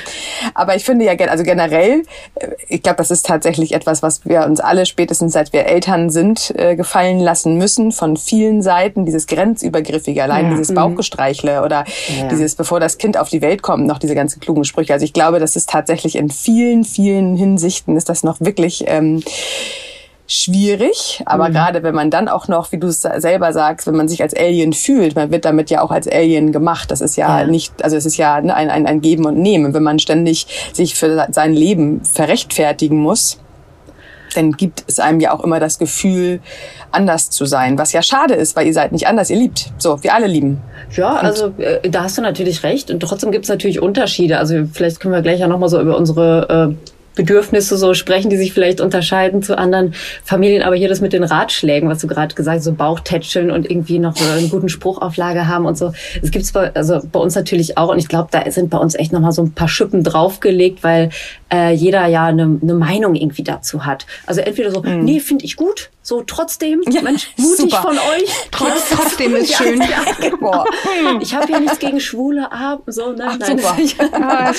aber 0.53 0.75
ich 0.75 0.86
finde 0.86 1.05
ja, 1.05 1.13
also 1.27 1.43
generell, 1.43 2.03
äh, 2.36 2.50
ich 2.69 2.83
glaube, 2.83 2.97
das 2.97 3.09
ist 3.09 3.25
tatsächlich 3.25 3.74
etwas, 3.74 4.03
was 4.03 4.25
wir 4.25 4.45
uns 4.45 4.59
alle 4.59 4.86
spätestens 4.86 5.33
seit 5.33 5.53
wir 5.53 5.65
Eltern 5.65 6.12
sind, 6.12 6.53
äh, 6.55 6.75
gefallen 6.75 7.19
lassen 7.19 7.57
müssen 7.57 7.91
von 7.91 8.15
vielen 8.15 8.62
Seiten 8.62 9.06
dieses 9.07 9.25
grenzübergriffige, 9.25 10.21
allein 10.21 10.45
ja. 10.45 10.51
dieses 10.51 10.69
mhm. 10.69 10.75
Bauchgestreichle 10.75 11.63
oder 11.63 11.85
ja. 12.19 12.27
dieses, 12.27 12.55
bevor 12.55 12.79
das 12.79 12.97
Kind 12.97 13.17
auf 13.17 13.29
die 13.29 13.41
Welt 13.41 13.63
kommt, 13.63 13.87
noch 13.87 13.97
diese 13.97 14.13
ganzen 14.13 14.39
klugen 14.39 14.65
Sprüche. 14.65 14.93
Also 14.93 15.05
ich 15.05 15.13
glaube, 15.13 15.39
das 15.39 15.55
ist 15.55 15.69
tatsächlich 15.69 16.15
in 16.15 16.29
vielen, 16.29 16.83
vielen 16.83 17.35
Hinsichten 17.35 17.97
ist 17.97 18.09
das 18.09 18.23
noch 18.23 18.39
wirklich 18.41 18.83
ähm, 18.87 19.23
schwierig. 20.27 21.23
Aber 21.25 21.49
mhm. 21.49 21.53
gerade 21.53 21.83
wenn 21.83 21.95
man 21.95 22.11
dann 22.11 22.27
auch 22.27 22.47
noch, 22.47 22.71
wie 22.71 22.77
du 22.77 22.87
es 22.87 23.01
selber 23.01 23.53
sagst, 23.53 23.87
wenn 23.87 23.95
man 23.95 24.07
sich 24.07 24.21
als 24.21 24.35
Alien 24.35 24.73
fühlt, 24.73 25.15
man 25.15 25.31
wird 25.31 25.45
damit 25.45 25.69
ja 25.69 25.81
auch 25.81 25.91
als 25.91 26.07
Alien 26.07 26.51
gemacht. 26.51 26.91
Das 26.91 27.01
ist 27.01 27.15
ja, 27.15 27.39
ja. 27.39 27.47
nicht, 27.47 27.83
also 27.83 27.95
es 27.95 28.05
ist 28.05 28.17
ja 28.17 28.35
ein, 28.35 28.51
ein, 28.51 28.85
ein 28.85 29.01
Geben 29.01 29.25
und 29.25 29.37
Nehmen. 29.37 29.73
Wenn 29.73 29.83
man 29.83 29.99
ständig 29.99 30.47
sich 30.73 30.95
für 30.95 31.27
sein 31.31 31.53
Leben 31.53 32.03
verrechtfertigen 32.03 32.99
muss, 32.99 33.39
dann 34.38 34.51
gibt 34.53 34.84
es 34.88 35.00
einem 35.00 35.20
ja 35.20 35.34
auch 35.34 35.44
immer 35.44 35.60
das 35.60 35.79
Gefühl, 35.79 36.39
anders 36.91 37.29
zu 37.29 37.46
sein, 37.46 37.77
was 37.77 37.91
ja 37.91 38.01
schade 38.01 38.34
ist, 38.34 38.56
weil 38.56 38.67
ihr 38.67 38.74
seid 38.74 38.91
nicht 38.91 39.08
anders, 39.08 39.29
ihr 39.29 39.38
liebt. 39.38 39.72
So, 39.77 40.01
wir 40.03 40.13
alle 40.13 40.27
lieben. 40.27 40.62
Ja, 40.96 41.20
und 41.20 41.25
also 41.25 41.53
äh, 41.58 41.89
da 41.89 42.03
hast 42.03 42.17
du 42.17 42.22
natürlich 42.22 42.63
recht. 42.63 42.91
Und 42.91 43.01
trotzdem 43.01 43.32
gibt 43.32 43.46
es 43.46 43.50
natürlich 43.50 43.82
Unterschiede. 43.82 44.38
Also 44.38 44.65
vielleicht 44.72 45.00
können 45.00 45.13
wir 45.13 45.22
gleich 45.22 45.39
ja 45.39 45.48
nochmal 45.48 45.70
so 45.70 45.82
über 45.82 45.98
unsere 45.98 46.70
äh, 46.72 46.88
Bedürfnisse 47.17 47.77
so 47.77 47.94
sprechen, 47.94 48.29
die 48.29 48.38
sich 48.38 48.53
vielleicht 48.53 48.79
unterscheiden 48.79 49.41
zu 49.41 49.58
anderen 49.58 49.94
Familien. 50.24 50.62
Aber 50.62 50.75
hier 50.75 50.88
das 50.88 51.01
mit 51.01 51.12
den 51.12 51.24
Ratschlägen, 51.24 51.89
was 51.89 52.00
du 52.00 52.08
gerade 52.08 52.34
gesagt 52.34 52.58
hast, 52.58 52.63
so 52.63 52.74
Bauchtätscheln 52.74 53.51
und 53.51 53.70
irgendwie 53.70 54.00
noch 54.00 54.15
einen 54.22 54.50
guten 54.50 54.70
Spruchauflage 54.70 55.48
haben 55.48 55.65
und 55.65 55.77
so. 55.77 55.91
Es 56.22 56.32
gibt's 56.32 56.53
bei, 56.53 56.74
also 56.75 57.01
bei 57.12 57.20
uns 57.20 57.36
natürlich 57.36 57.77
auch. 57.77 57.89
Und 57.89 57.98
ich 57.98 58.08
glaube, 58.08 58.29
da 58.32 58.50
sind 58.50 58.70
bei 58.70 58.77
uns 58.77 58.96
echt 58.96 59.12
nochmal 59.12 59.32
so 59.34 59.41
ein 59.41 59.51
paar 59.51 59.67
Schippen 59.67 60.03
draufgelegt, 60.03 60.84
weil 60.84 61.10
äh, 61.51 61.74
jeder 61.74 62.06
ja 62.08 62.25
eine, 62.25 62.60
eine 62.62 62.74
Meinung 62.74 63.16
irgendwie 63.16 63.44
dazu 63.44 63.86
hat. 63.86 64.06
Also 64.25 64.42
entweder 64.42 64.72
so, 64.72 64.82
mhm. 64.82 65.04
nee, 65.04 65.20
finde 65.20 65.46
ich 65.46 65.56
gut, 65.56 65.89
so 66.01 66.24
trotzdem, 66.25 66.82
ja, 66.89 67.01
Mensch, 67.01 67.30
mutig 67.38 67.58
super. 67.58 67.82
von 67.82 67.98
euch. 67.98 68.30
Trotz, 68.51 68.89
trotzdem 68.92 69.36
ist 69.36 69.50
ja, 69.51 69.58
schön. 69.58 69.82
Ja, 69.82 70.63
ich 71.22 71.36
habe 71.36 71.51
ja 71.51 71.60
nichts 71.60 71.80
gegen 71.80 72.00
Schwule, 72.00 72.50
ab, 72.51 72.84
so, 72.88 73.12
ne? 73.12 73.25
Ach, 73.27 73.38
nein, 73.38 73.60
ah, 74.13 74.51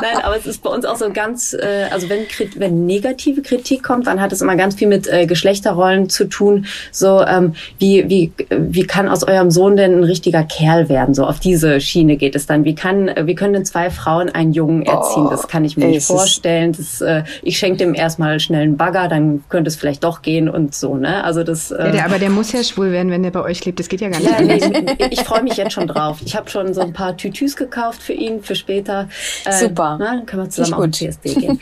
nein, 0.00 0.16
aber 0.22 0.36
es 0.36 0.46
ist 0.46 0.62
bei 0.62 0.70
uns 0.70 0.84
auch 0.84 0.96
so 0.96 1.10
ganz, 1.10 1.54
äh, 1.54 1.86
also 1.90 2.08
wenn, 2.08 2.26
wenn 2.56 2.84
negative 2.84 3.40
Kritik 3.42 3.82
kommt, 3.82 4.06
dann 4.06 4.20
hat 4.20 4.32
es 4.32 4.42
immer 4.42 4.56
ganz 4.56 4.74
viel 4.74 4.88
mit 4.88 5.06
äh, 5.08 5.26
Geschlechterrollen 5.26 6.10
zu 6.10 6.26
tun. 6.26 6.66
So, 6.92 7.22
ähm, 7.22 7.54
wie, 7.78 8.08
wie, 8.08 8.32
wie 8.50 8.84
kann 8.84 9.08
aus 9.08 9.22
eurem 9.24 9.50
Sohn 9.50 9.76
denn 9.76 10.00
ein 10.00 10.04
richtiger 10.04 10.42
Kerl 10.44 10.88
werden? 10.88 11.14
So 11.14 11.24
auf 11.24 11.40
diese 11.40 11.80
Schiene 11.80 12.16
geht 12.16 12.34
es 12.34 12.46
dann. 12.46 12.64
Wie 12.64 12.74
kann, 12.74 13.10
wie 13.24 13.34
können 13.34 13.54
denn 13.54 13.64
zwei 13.64 13.90
Frauen 13.90 14.28
einen 14.28 14.52
Jungen 14.52 14.82
erziehen? 14.82 15.26
Oh, 15.26 15.30
das 15.30 15.48
kann 15.48 15.64
ich 15.64 15.76
mir 15.76 15.86
ey, 15.86 15.92
nicht 15.92 16.06
vorstellen. 16.06 16.29
Das, 16.72 17.00
äh, 17.00 17.24
ich 17.42 17.58
schenke 17.58 17.78
dem 17.78 17.94
erstmal 17.94 18.38
schnell 18.40 18.62
einen 18.62 18.76
Bagger, 18.76 19.08
dann 19.08 19.42
könnte 19.48 19.68
es 19.68 19.76
vielleicht 19.76 20.04
doch 20.04 20.22
gehen 20.22 20.48
und 20.48 20.74
so 20.74 20.90
ne? 21.00 21.24
Also 21.24 21.42
das. 21.42 21.70
Äh, 21.70 21.86
ja, 21.86 21.90
der, 21.90 22.04
aber 22.04 22.18
der 22.18 22.30
muss 22.30 22.52
ja 22.52 22.62
schwul 22.62 22.92
werden, 22.92 23.10
wenn 23.10 23.22
der 23.22 23.30
bei 23.30 23.42
euch 23.42 23.64
lebt. 23.64 23.80
Das 23.80 23.88
geht 23.88 24.00
ja 24.00 24.08
gar 24.08 24.20
nicht. 24.20 24.30
Ja, 24.30 24.40
nee, 24.40 24.96
ich 25.10 25.20
freue 25.22 25.42
mich 25.42 25.56
jetzt 25.56 25.72
schon 25.72 25.88
drauf. 25.88 26.18
Ich 26.24 26.36
habe 26.36 26.48
schon 26.48 26.72
so 26.74 26.82
ein 26.82 26.92
paar 26.92 27.16
Tütüs 27.16 27.56
gekauft 27.56 28.02
für 28.02 28.12
ihn 28.12 28.42
für 28.42 28.54
später. 28.54 29.08
Äh, 29.44 29.52
Super. 29.52 29.96
Na, 29.98 30.16
dann 30.16 30.26
können 30.26 30.44
wir 30.44 30.50
zusammen 30.50 30.74
auf 30.74 30.82
den 30.82 30.92
CSD 30.92 31.34
gehen. 31.34 31.58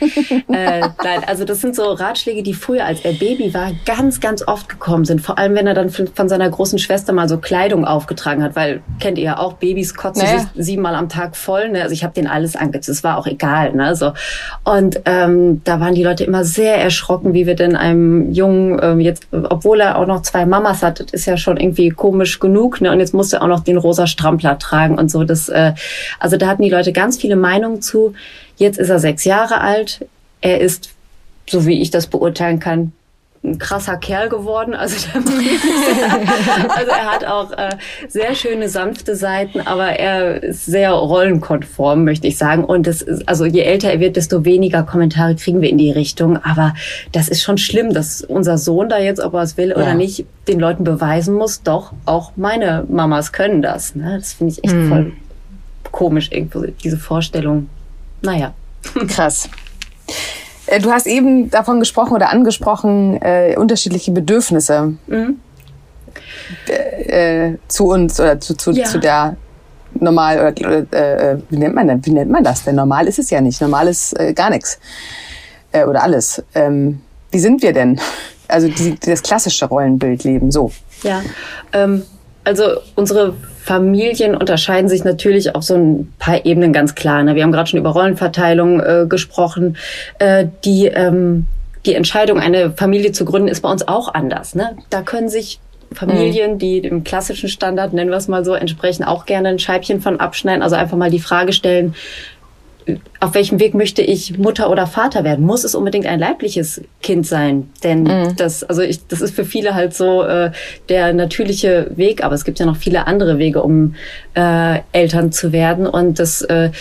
äh, 0.49 0.81
nein, 0.81 1.23
also 1.25 1.45
das 1.45 1.61
sind 1.61 1.75
so 1.75 1.91
Ratschläge, 1.91 2.43
die 2.43 2.53
früher, 2.53 2.85
als 2.85 3.01
er 3.01 3.13
Baby 3.13 3.53
war, 3.53 3.71
ganz, 3.85 4.19
ganz 4.19 4.47
oft 4.47 4.69
gekommen 4.69 5.05
sind. 5.05 5.21
Vor 5.21 5.37
allem, 5.37 5.55
wenn 5.55 5.67
er 5.67 5.73
dann 5.73 5.89
von 5.89 6.29
seiner 6.29 6.49
großen 6.49 6.79
Schwester 6.79 7.13
mal 7.13 7.29
so 7.29 7.37
Kleidung 7.37 7.85
aufgetragen 7.85 8.43
hat, 8.43 8.55
weil 8.55 8.81
kennt 8.99 9.17
ihr 9.17 9.23
ja 9.23 9.37
auch, 9.37 9.53
Babys 9.53 9.95
kotzen 9.95 10.23
naja. 10.23 10.39
sich 10.39 10.65
siebenmal 10.65 10.95
am 10.95 11.09
Tag 11.09 11.35
voll. 11.35 11.69
Ne? 11.69 11.81
Also 11.81 11.93
ich 11.93 12.03
habe 12.03 12.13
den 12.13 12.27
alles 12.27 12.55
angezogen. 12.55 12.93
Es 12.93 13.03
war 13.03 13.17
auch 13.17 13.27
egal. 13.27 13.73
Ne? 13.73 13.95
So. 13.95 14.13
Und 14.63 15.01
ähm, 15.05 15.61
da 15.63 15.79
waren 15.79 15.95
die 15.95 16.03
Leute 16.03 16.23
immer 16.23 16.43
sehr 16.43 16.75
erschrocken, 16.75 17.33
wie 17.33 17.47
wir 17.47 17.55
denn 17.55 17.75
einem 17.75 18.31
Jungen 18.31 18.79
ähm, 18.81 18.99
jetzt 18.99 19.27
obwohl 19.31 19.79
er 19.79 19.97
auch 19.97 20.05
noch 20.05 20.21
zwei 20.21 20.45
Mamas 20.45 20.83
hat, 20.83 20.99
das 20.99 21.11
ist 21.11 21.25
ja 21.25 21.37
schon 21.37 21.57
irgendwie 21.57 21.89
komisch 21.89 22.39
genug, 22.39 22.81
ne? 22.81 22.91
Und 22.91 22.99
jetzt 22.99 23.13
musste 23.13 23.37
er 23.37 23.43
auch 23.43 23.47
noch 23.47 23.63
den 23.63 23.77
rosa 23.77 24.05
Strampler 24.05 24.59
tragen 24.59 24.97
und 24.97 25.09
so. 25.09 25.23
Das, 25.23 25.49
äh, 25.49 25.73
also 26.19 26.37
da 26.37 26.47
hatten 26.47 26.61
die 26.61 26.69
Leute 26.69 26.91
ganz 26.91 27.17
viele 27.17 27.35
Meinungen 27.35 27.81
zu. 27.81 28.13
Jetzt 28.57 28.77
ist 28.77 28.89
er 28.89 28.99
sechs 28.99 29.23
Jahre 29.23 29.61
alt. 29.61 30.05
Er 30.41 30.59
ist, 30.59 30.89
so 31.47 31.65
wie 31.65 31.81
ich 31.81 31.89
das 31.91 32.07
beurteilen 32.07 32.59
kann, 32.59 32.91
ein 33.43 33.57
krasser 33.57 33.97
Kerl 33.97 34.29
geworden. 34.29 34.73
Also, 34.73 35.07
also 35.13 36.91
er 36.91 37.11
hat 37.11 37.25
auch 37.25 37.51
äh, 37.51 37.69
sehr 38.07 38.35
schöne 38.35 38.67
sanfte 38.67 39.15
Seiten, 39.15 39.61
aber 39.61 39.87
er 39.87 40.43
ist 40.43 40.65
sehr 40.65 40.91
rollenkonform, 40.91 42.03
möchte 42.03 42.27
ich 42.27 42.37
sagen. 42.37 42.65
Und 42.65 42.85
das 42.85 43.01
ist, 43.01 43.27
also 43.27 43.45
je 43.45 43.61
älter 43.61 43.91
er 43.91 43.99
wird, 43.99 44.17
desto 44.17 44.45
weniger 44.45 44.83
Kommentare 44.83 45.35
kriegen 45.35 45.61
wir 45.61 45.69
in 45.69 45.77
die 45.77 45.91
Richtung. 45.91 46.37
Aber 46.37 46.73
das 47.11 47.29
ist 47.29 47.41
schon 47.41 47.57
schlimm, 47.57 47.93
dass 47.93 48.21
unser 48.21 48.57
Sohn 48.57 48.89
da 48.89 48.99
jetzt, 48.99 49.21
ob 49.21 49.33
er 49.33 49.43
es 49.43 49.57
will 49.57 49.69
ja. 49.69 49.77
oder 49.77 49.93
nicht, 49.93 50.25
den 50.47 50.59
Leuten 50.59 50.83
beweisen 50.83 51.35
muss, 51.35 51.63
doch 51.63 51.93
auch 52.05 52.33
meine 52.35 52.85
Mamas 52.89 53.31
können 53.31 53.61
das. 53.61 53.95
Ne? 53.95 54.17
Das 54.19 54.33
finde 54.33 54.53
ich 54.53 54.63
echt 54.63 54.73
hm. 54.73 54.89
voll 54.89 55.11
komisch, 55.91 56.29
irgendwo 56.31 56.65
diese 56.83 56.97
Vorstellung. 56.97 57.69
Naja. 58.21 58.53
Krass. 59.07 59.49
Äh, 60.69 60.79
du 60.79 60.91
hast 60.91 61.07
eben 61.07 61.49
davon 61.49 61.79
gesprochen 61.79 62.13
oder 62.13 62.29
angesprochen, 62.29 63.19
äh, 63.21 63.55
unterschiedliche 63.57 64.11
Bedürfnisse 64.11 64.93
mhm. 65.07 65.39
äh, 66.67 67.53
zu 67.67 67.87
uns 67.87 68.19
oder 68.19 68.39
zu, 68.39 68.55
zu, 68.55 68.71
ja. 68.71 68.85
zu 68.85 68.99
der 68.99 69.35
normal 69.95 70.39
oder 70.39 70.77
äh, 70.91 71.37
wie 71.49 71.57
nennt 71.57 71.73
man 71.73 71.87
denn, 71.87 72.05
wie 72.05 72.11
nennt 72.11 72.29
man 72.29 72.43
das 72.43 72.63
denn? 72.63 72.75
Normal 72.75 73.07
ist 73.07 73.17
es 73.17 73.31
ja 73.31 73.41
nicht. 73.41 73.59
Normal 73.59 73.87
ist 73.87 74.17
äh, 74.19 74.33
gar 74.33 74.51
nichts 74.51 74.79
äh, 75.71 75.83
oder 75.85 76.03
alles. 76.03 76.43
Ähm, 76.53 77.01
wie 77.31 77.39
sind 77.39 77.63
wir 77.63 77.73
denn? 77.73 77.99
Also 78.47 78.67
die, 78.67 78.97
das 78.99 79.23
klassische 79.23 79.65
Rollenbild 79.65 80.23
leben 80.23 80.51
so. 80.51 80.71
Ja, 81.03 81.21
ähm, 81.73 82.03
also 82.43 82.63
unsere 82.95 83.35
Familien 83.69 84.35
unterscheiden 84.35 84.89
sich 84.89 85.03
natürlich 85.03 85.53
auf 85.53 85.61
so 85.61 85.75
ein 85.75 86.11
paar 86.17 86.43
Ebenen 86.43 86.73
ganz 86.73 86.95
klar. 86.95 87.21
Ne? 87.21 87.35
Wir 87.35 87.43
haben 87.43 87.51
gerade 87.51 87.69
schon 87.69 87.77
über 87.77 87.91
Rollenverteilung 87.91 88.79
äh, 88.79 89.05
gesprochen. 89.07 89.77
Äh, 90.17 90.47
die, 90.65 90.87
ähm, 90.87 91.45
die 91.85 91.93
Entscheidung, 91.93 92.39
eine 92.39 92.71
Familie 92.71 93.11
zu 93.11 93.25
gründen, 93.25 93.47
ist 93.47 93.61
bei 93.61 93.69
uns 93.69 93.87
auch 93.87 94.11
anders. 94.11 94.55
Ne? 94.55 94.75
Da 94.89 95.03
können 95.03 95.29
sich 95.29 95.59
Familien, 95.93 96.57
die 96.57 96.81
dem 96.81 97.03
klassischen 97.03 97.47
Standard, 97.47 97.93
nennen 97.93 98.09
wir 98.09 98.17
es 98.17 98.27
mal 98.27 98.43
so, 98.43 98.55
entsprechen, 98.55 99.03
auch 99.03 99.27
gerne 99.27 99.49
ein 99.49 99.59
Scheibchen 99.59 100.01
von 100.01 100.19
abschneiden. 100.19 100.63
Also 100.63 100.75
einfach 100.75 100.97
mal 100.97 101.11
die 101.11 101.19
Frage 101.19 101.53
stellen, 101.53 101.93
auf 103.19 103.33
welchem 103.33 103.59
Weg 103.59 103.73
möchte 103.73 104.01
ich 104.01 104.37
Mutter 104.37 104.69
oder 104.69 104.87
Vater 104.87 105.23
werden? 105.23 105.45
Muss 105.45 105.63
es 105.63 105.75
unbedingt 105.75 106.05
ein 106.05 106.19
leibliches 106.19 106.81
Kind 107.01 107.27
sein? 107.27 107.69
Denn 107.83 108.03
mhm. 108.03 108.35
das, 108.37 108.63
also 108.63 108.81
ich, 108.81 109.05
das 109.07 109.21
ist 109.21 109.35
für 109.35 109.45
viele 109.45 109.75
halt 109.75 109.93
so 109.93 110.23
äh, 110.23 110.51
der 110.89 111.13
natürliche 111.13 111.91
Weg, 111.95 112.23
aber 112.23 112.35
es 112.35 112.45
gibt 112.45 112.59
ja 112.59 112.65
noch 112.65 112.77
viele 112.77 113.07
andere 113.07 113.37
Wege, 113.37 113.61
um 113.63 113.95
äh, 114.35 114.79
Eltern 114.91 115.31
zu 115.31 115.51
werden. 115.51 115.87
Und 115.87 116.19
das 116.19 116.41
äh, 116.43 116.71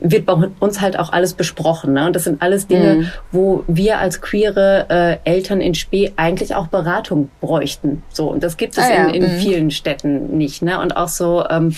wird 0.00 0.26
bei 0.26 0.34
uns 0.60 0.80
halt 0.80 0.98
auch 0.98 1.12
alles 1.12 1.34
besprochen. 1.34 1.94
Ne? 1.94 2.06
Und 2.06 2.16
das 2.16 2.24
sind 2.24 2.40
alles 2.40 2.66
Dinge, 2.66 2.94
mhm. 2.94 3.10
wo 3.32 3.64
wir 3.66 3.98
als 3.98 4.20
queere 4.20 4.86
äh, 5.24 5.30
Eltern 5.30 5.60
in 5.60 5.74
Spee 5.74 6.12
eigentlich 6.16 6.54
auch 6.54 6.68
Beratung 6.68 7.30
bräuchten. 7.40 8.02
So 8.10 8.30
und 8.30 8.42
das 8.42 8.56
gibt 8.56 8.78
es 8.78 8.84
ah, 8.84 8.90
ja. 8.90 9.08
in, 9.08 9.22
in 9.22 9.34
mhm. 9.34 9.38
vielen 9.38 9.70
Städten 9.70 10.36
nicht. 10.36 10.62
Ne? 10.62 10.80
Und 10.80 10.96
auch 10.96 11.08
so 11.08 11.44
ähm, 11.48 11.74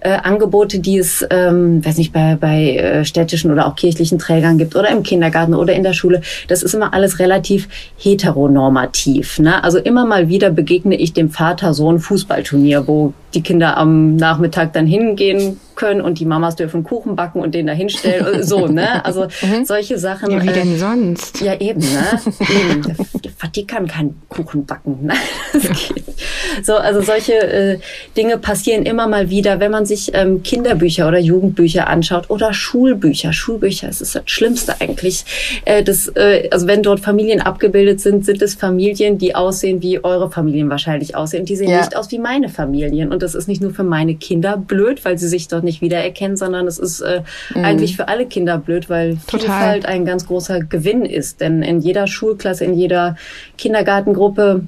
äh, 0.00 0.10
Angebote, 0.10 0.78
die 0.78 0.98
es, 0.98 1.26
ähm, 1.30 1.84
weiß 1.84 1.98
nicht, 1.98 2.12
bei, 2.12 2.36
bei 2.40 2.76
äh, 2.76 3.04
städtischen 3.04 3.50
oder 3.50 3.66
auch 3.66 3.74
kirchlichen 3.74 4.18
Trägern 4.18 4.58
gibt 4.58 4.76
oder 4.76 4.90
im 4.90 5.02
Kindergarten 5.02 5.54
oder 5.54 5.74
in 5.74 5.82
der 5.82 5.92
Schule, 5.92 6.22
das 6.46 6.62
ist 6.62 6.74
immer 6.74 6.94
alles 6.94 7.18
relativ 7.18 7.68
heteronormativ. 7.96 9.38
Ne? 9.38 9.62
Also 9.62 9.78
immer 9.78 10.06
mal 10.06 10.28
wieder 10.28 10.50
begegne 10.50 10.96
ich 10.96 11.12
dem 11.14 11.30
Vater-Sohn-Fußballturnier, 11.30 12.86
wo 12.86 13.12
die 13.34 13.42
Kinder 13.42 13.76
am 13.76 14.16
Nachmittag 14.16 14.72
dann 14.72 14.86
hingehen 14.86 15.58
können 15.74 16.00
und 16.00 16.18
die 16.18 16.24
Mamas 16.24 16.56
dürfen 16.56 16.82
Kuchen 16.82 17.14
backen 17.14 17.40
und 17.40 17.54
den 17.54 17.66
da 17.66 17.72
hinstellen. 17.72 18.42
so, 18.42 18.66
ne? 18.66 19.04
Also 19.04 19.28
mhm. 19.42 19.64
solche 19.64 19.98
Sachen. 19.98 20.30
Ja, 20.30 20.42
wie 20.42 20.48
denn 20.48 20.74
äh, 20.74 20.78
sonst? 20.78 21.40
Ja, 21.40 21.54
eben, 21.60 21.80
ne? 21.80 22.20
eben. 22.40 22.82
Der 22.82 23.32
Vatikan 23.36 23.86
kann 23.86 24.16
Kuchen 24.28 24.66
backen. 24.66 25.06
Ne? 25.06 25.14
so, 26.62 26.74
also 26.74 27.00
solche 27.00 27.34
äh, 27.34 27.78
Dinge 28.16 28.38
passieren 28.38 28.84
immer 28.84 29.06
mal 29.06 29.30
wieder, 29.30 29.60
wenn 29.60 29.70
man 29.70 29.86
sich 29.88 30.12
ähm, 30.14 30.42
Kinderbücher 30.42 31.08
oder 31.08 31.18
Jugendbücher 31.18 31.88
anschaut 31.88 32.30
oder 32.30 32.52
Schulbücher. 32.52 33.32
Schulbücher 33.32 33.88
ist 33.88 34.00
das 34.00 34.20
Schlimmste 34.26 34.80
eigentlich. 34.80 35.24
Äh, 35.64 35.82
das, 35.82 36.08
äh, 36.14 36.48
also 36.50 36.66
wenn 36.66 36.82
dort 36.82 37.00
Familien 37.00 37.40
abgebildet 37.40 38.00
sind, 38.00 38.24
sind 38.24 38.40
es 38.42 38.54
Familien, 38.54 39.18
die 39.18 39.34
aussehen, 39.34 39.82
wie 39.82 40.04
eure 40.04 40.30
Familien 40.30 40.70
wahrscheinlich 40.70 41.16
aussehen. 41.16 41.44
Die 41.44 41.56
sehen 41.56 41.70
ja. 41.70 41.78
nicht 41.78 41.96
aus 41.96 42.10
wie 42.12 42.18
meine 42.18 42.48
Familien. 42.48 43.10
Und 43.10 43.22
das 43.22 43.34
ist 43.34 43.48
nicht 43.48 43.60
nur 43.60 43.72
für 43.72 43.82
meine 43.82 44.14
Kinder 44.14 44.56
blöd, 44.56 45.04
weil 45.04 45.18
sie 45.18 45.28
sich 45.28 45.48
dort 45.48 45.64
nicht 45.64 45.80
wiedererkennen, 45.80 46.36
sondern 46.36 46.66
es 46.66 46.78
ist 46.78 47.00
äh, 47.00 47.22
mhm. 47.54 47.64
eigentlich 47.64 47.96
für 47.96 48.08
alle 48.08 48.26
Kinder 48.26 48.58
blöd, 48.58 48.88
weil 48.88 49.16
Total. 49.26 49.40
Vielfalt 49.40 49.86
ein 49.86 50.04
ganz 50.04 50.26
großer 50.26 50.60
Gewinn 50.60 51.04
ist. 51.04 51.40
Denn 51.40 51.62
in 51.62 51.80
jeder 51.80 52.06
Schulklasse, 52.06 52.64
in 52.64 52.74
jeder 52.74 53.16
Kindergartengruppe 53.56 54.62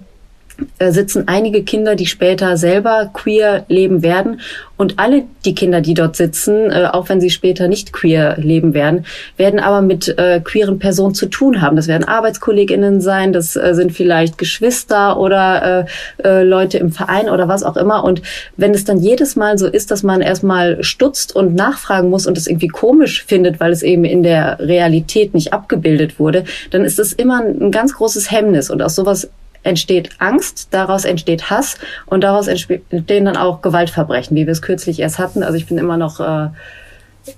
äh, 0.79 0.93
sitzen 0.93 1.29
einige 1.29 1.63
Kinder, 1.63 1.95
die 1.95 2.07
später 2.07 2.57
selber 2.57 3.11
queer 3.13 3.65
leben 3.69 4.03
werden. 4.03 4.41
Und 4.77 4.99
alle 4.99 5.25
die 5.45 5.55
Kinder, 5.55 5.81
die 5.81 5.95
dort 5.95 6.17
sitzen, 6.17 6.71
äh, 6.71 6.89
auch 6.91 7.09
wenn 7.09 7.21
sie 7.21 7.31
später 7.31 7.69
nicht 7.69 7.93
queer 7.93 8.37
leben 8.39 8.73
werden, 8.73 9.05
werden 9.37 9.61
aber 9.61 9.83
mit 9.83 10.09
äh, 10.19 10.41
queeren 10.41 10.79
Personen 10.79 11.15
zu 11.15 11.27
tun 11.27 11.61
haben. 11.61 11.77
Das 11.77 11.89
werden 11.89 12.05
Arbeitskolleginnen 12.05 13.01
sein, 13.01 13.33
das 13.33 13.53
sind 13.53 13.93
vielleicht 13.93 14.39
Geschwister 14.39 15.19
oder 15.19 15.87
Leute 16.23 16.79
im 16.79 16.93
Verein 16.93 17.29
oder 17.29 17.49
was 17.49 17.63
auch 17.63 17.77
immer. 17.77 18.05
Und 18.05 18.23
wenn 18.57 18.73
es 18.73 18.85
dann 18.85 18.99
jedes 18.99 19.37
Mal 19.37 19.59
so 19.59 19.67
ist, 19.67 19.91
dass 19.91 20.03
man 20.03 20.21
erstmal 20.21 20.83
stutzt 20.83 21.35
und 21.35 21.55
nachfragen 21.55 22.11
muss 22.11 22.27
und 22.27 22.39
es 22.39 22.47
irgendwie 22.47 22.69
komisch 22.69 23.25
findet, 23.25 23.61
weil 23.61 23.73
es 23.73 23.83
eben 23.83 24.05
in 24.05 24.23
der 24.23 24.59
Realität 24.61 25.35
nicht 25.35 25.53
abgebildet 25.53 26.19
wurde, 26.19 26.45
dann 26.71 26.85
ist 26.85 26.99
es 26.99 27.13
immer 27.13 27.41
ein 27.41 27.71
ganz 27.71 27.95
großes 27.95 28.31
Hemmnis. 28.31 28.71
Und 28.71 28.83
aus 28.83 28.95
sowas 28.95 29.31
entsteht 29.63 30.11
Angst, 30.19 30.69
daraus 30.71 31.05
entsteht 31.05 31.51
Hass 31.51 31.77
und 32.07 32.23
daraus 32.23 32.49
entstehen 32.49 33.25
dann 33.25 33.37
auch 33.37 33.63
Gewaltverbrechen, 33.63 34.37
wie 34.37 34.47
wir 34.47 34.53
es 34.53 34.63
kürzlich 34.63 35.01
erst 35.01 35.19
hatten. 35.19 35.43
Also 35.43 35.57
ich 35.57 35.67
bin 35.67 35.79
immer 35.79 35.97
noch, 35.97 36.21
äh, 36.21 36.49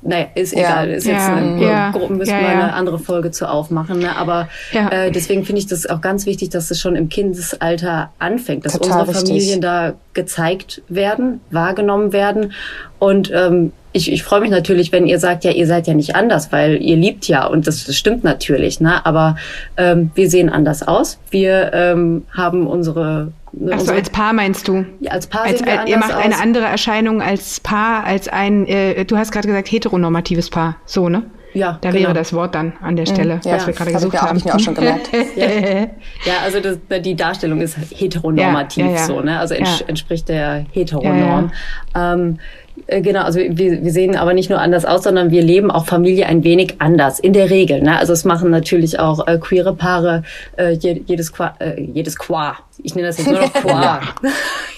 naja, 0.03 0.27
ist 0.35 0.53
egal, 0.53 0.91
ist 0.91 1.07
jetzt 1.07 1.17
ja, 1.17 1.35
eine, 1.35 1.63
ja, 1.63 1.91
Gruppe, 1.91 2.15
müssen 2.15 2.31
ja, 2.31 2.41
wir 2.41 2.49
eine 2.49 2.73
andere 2.73 2.99
Folge 2.99 3.31
zu 3.31 3.49
aufmachen. 3.49 3.99
Ne? 3.99 4.17
Aber 4.17 4.49
äh, 4.73 5.11
deswegen 5.11 5.45
finde 5.45 5.61
ich 5.61 5.67
das 5.67 5.87
auch 5.87 6.01
ganz 6.01 6.27
wichtig, 6.27 6.51
dass 6.51 6.71
es 6.71 6.81
schon 6.81 6.97
im 6.97 7.09
Kindesalter 7.09 8.13
anfängt, 8.19 8.65
dass 8.65 8.75
Total 8.75 9.01
unsere 9.01 9.19
Familien 9.19 9.61
da 9.61 9.95
gezeigt 10.15 10.83
werden, 10.89 11.41
wahrgenommen 11.51 12.13
werden 12.13 12.53
und 12.99 13.33
ähm, 13.35 13.73
ich, 13.93 14.11
ich 14.11 14.23
freue 14.23 14.41
mich 14.41 14.51
natürlich, 14.51 14.91
wenn 14.91 15.07
ihr 15.07 15.19
sagt, 15.19 15.45
ja, 15.45 15.51
ihr 15.51 15.67
seid 15.67 15.87
ja 15.87 15.95
nicht 15.95 16.17
anders, 16.17 16.51
weil 16.51 16.83
ihr 16.83 16.97
liebt 16.97 17.29
ja 17.29 17.47
und 17.47 17.67
das, 17.67 17.85
das 17.85 17.97
stimmt 17.97 18.25
natürlich, 18.25 18.81
ne? 18.81 19.05
Aber 19.05 19.37
ähm, 19.77 20.11
wir 20.15 20.31
sehen 20.31 20.49
anders 20.49 20.87
aus. 20.87 21.19
Wir 21.31 21.73
ähm, 21.75 22.25
haben 22.31 22.67
unsere 22.67 23.33
also 23.71 23.93
als 23.93 24.11
Paar 24.11 24.33
meinst 24.33 24.67
du? 24.69 24.85
Ja, 25.01 25.13
als 25.13 25.27
Paar 25.27 25.43
als, 25.43 25.59
sehen 25.59 25.67
wir 25.67 25.87
Ihr 25.87 25.99
macht 25.99 26.15
aus. 26.15 26.25
eine 26.25 26.41
andere 26.41 26.65
Erscheinung 26.65 27.21
als 27.21 27.61
Paar, 27.61 28.05
als 28.05 28.29
ein, 28.29 28.67
äh, 28.67 29.05
du 29.05 29.17
hast 29.17 29.33
gerade 29.33 29.47
gesagt, 29.47 29.71
heteronormatives 29.71 30.51
Paar, 30.51 30.77
so, 30.87 31.09
ne? 31.09 31.25
Ja, 31.55 31.79
da 31.83 31.91
genau. 31.91 32.05
wäre 32.05 32.15
das 32.15 32.33
Wort 32.33 32.55
dann 32.55 32.73
an 32.81 32.97
der. 32.97 33.05
Stelle, 33.05 33.41
ja, 33.45 33.57
was 33.57 33.67
wir 33.67 33.75
gerade 33.75 33.93
gesucht 33.93 34.17
haben. 34.17 34.29
Habe 34.29 34.39
ich 34.39 34.45
mir 34.47 34.55
auch 34.55 34.61
schon 34.61 34.75
gemerkt. 34.75 35.11
ja. 35.37 35.47
ja, 35.47 36.33
also 36.45 36.61
das, 36.61 36.79
die 37.03 37.15
Darstellung 37.15 37.61
ist 37.61 37.77
heteronormativ 37.95 38.87
ja, 38.87 39.05
so, 39.05 39.21
ne? 39.21 39.39
Also 39.39 39.55
ents 39.55 39.83
entspricht 39.83 40.31
der 40.31 40.65
Heteronorm. 40.73 41.53
Ähm, 41.95 42.39
äh, 42.87 43.03
genau, 43.03 43.23
also 43.23 43.39
wir, 43.39 43.85
wir 43.85 43.93
sehen 43.93 44.17
aber 44.17 44.35
nicht 44.35 44.51
nur 44.51 44.61
anders 44.61 44.85
aus, 44.85 45.03
sondern 45.03 45.31
wir 45.31 45.43
leben 45.43 45.71
auch 45.71 45.85
Familie 45.85 46.27
ein 46.27 46.43
wenig 46.43 46.77
anders, 46.79 47.19
in 47.19 47.33
der 47.33 47.51
Regel. 47.51 47.83
Ne? 47.83 47.99
Also 47.99 48.13
es 48.13 48.25
machen 48.25 48.51
natürlich 48.51 48.99
auch 48.99 49.27
äh, 49.27 49.39
queere 49.39 49.75
Paare 49.75 50.23
äh, 50.57 50.73
jedes 50.73 51.33
Qua, 51.33 51.55
äh, 51.59 51.81
jedes 51.81 52.17
Qua. 52.17 52.57
Ich 52.79 52.95
nenne 52.95 53.09
das 53.09 53.19
jetzt 53.19 53.31
nur 53.31 53.41
noch 53.41 53.53
Qua. 53.53 54.01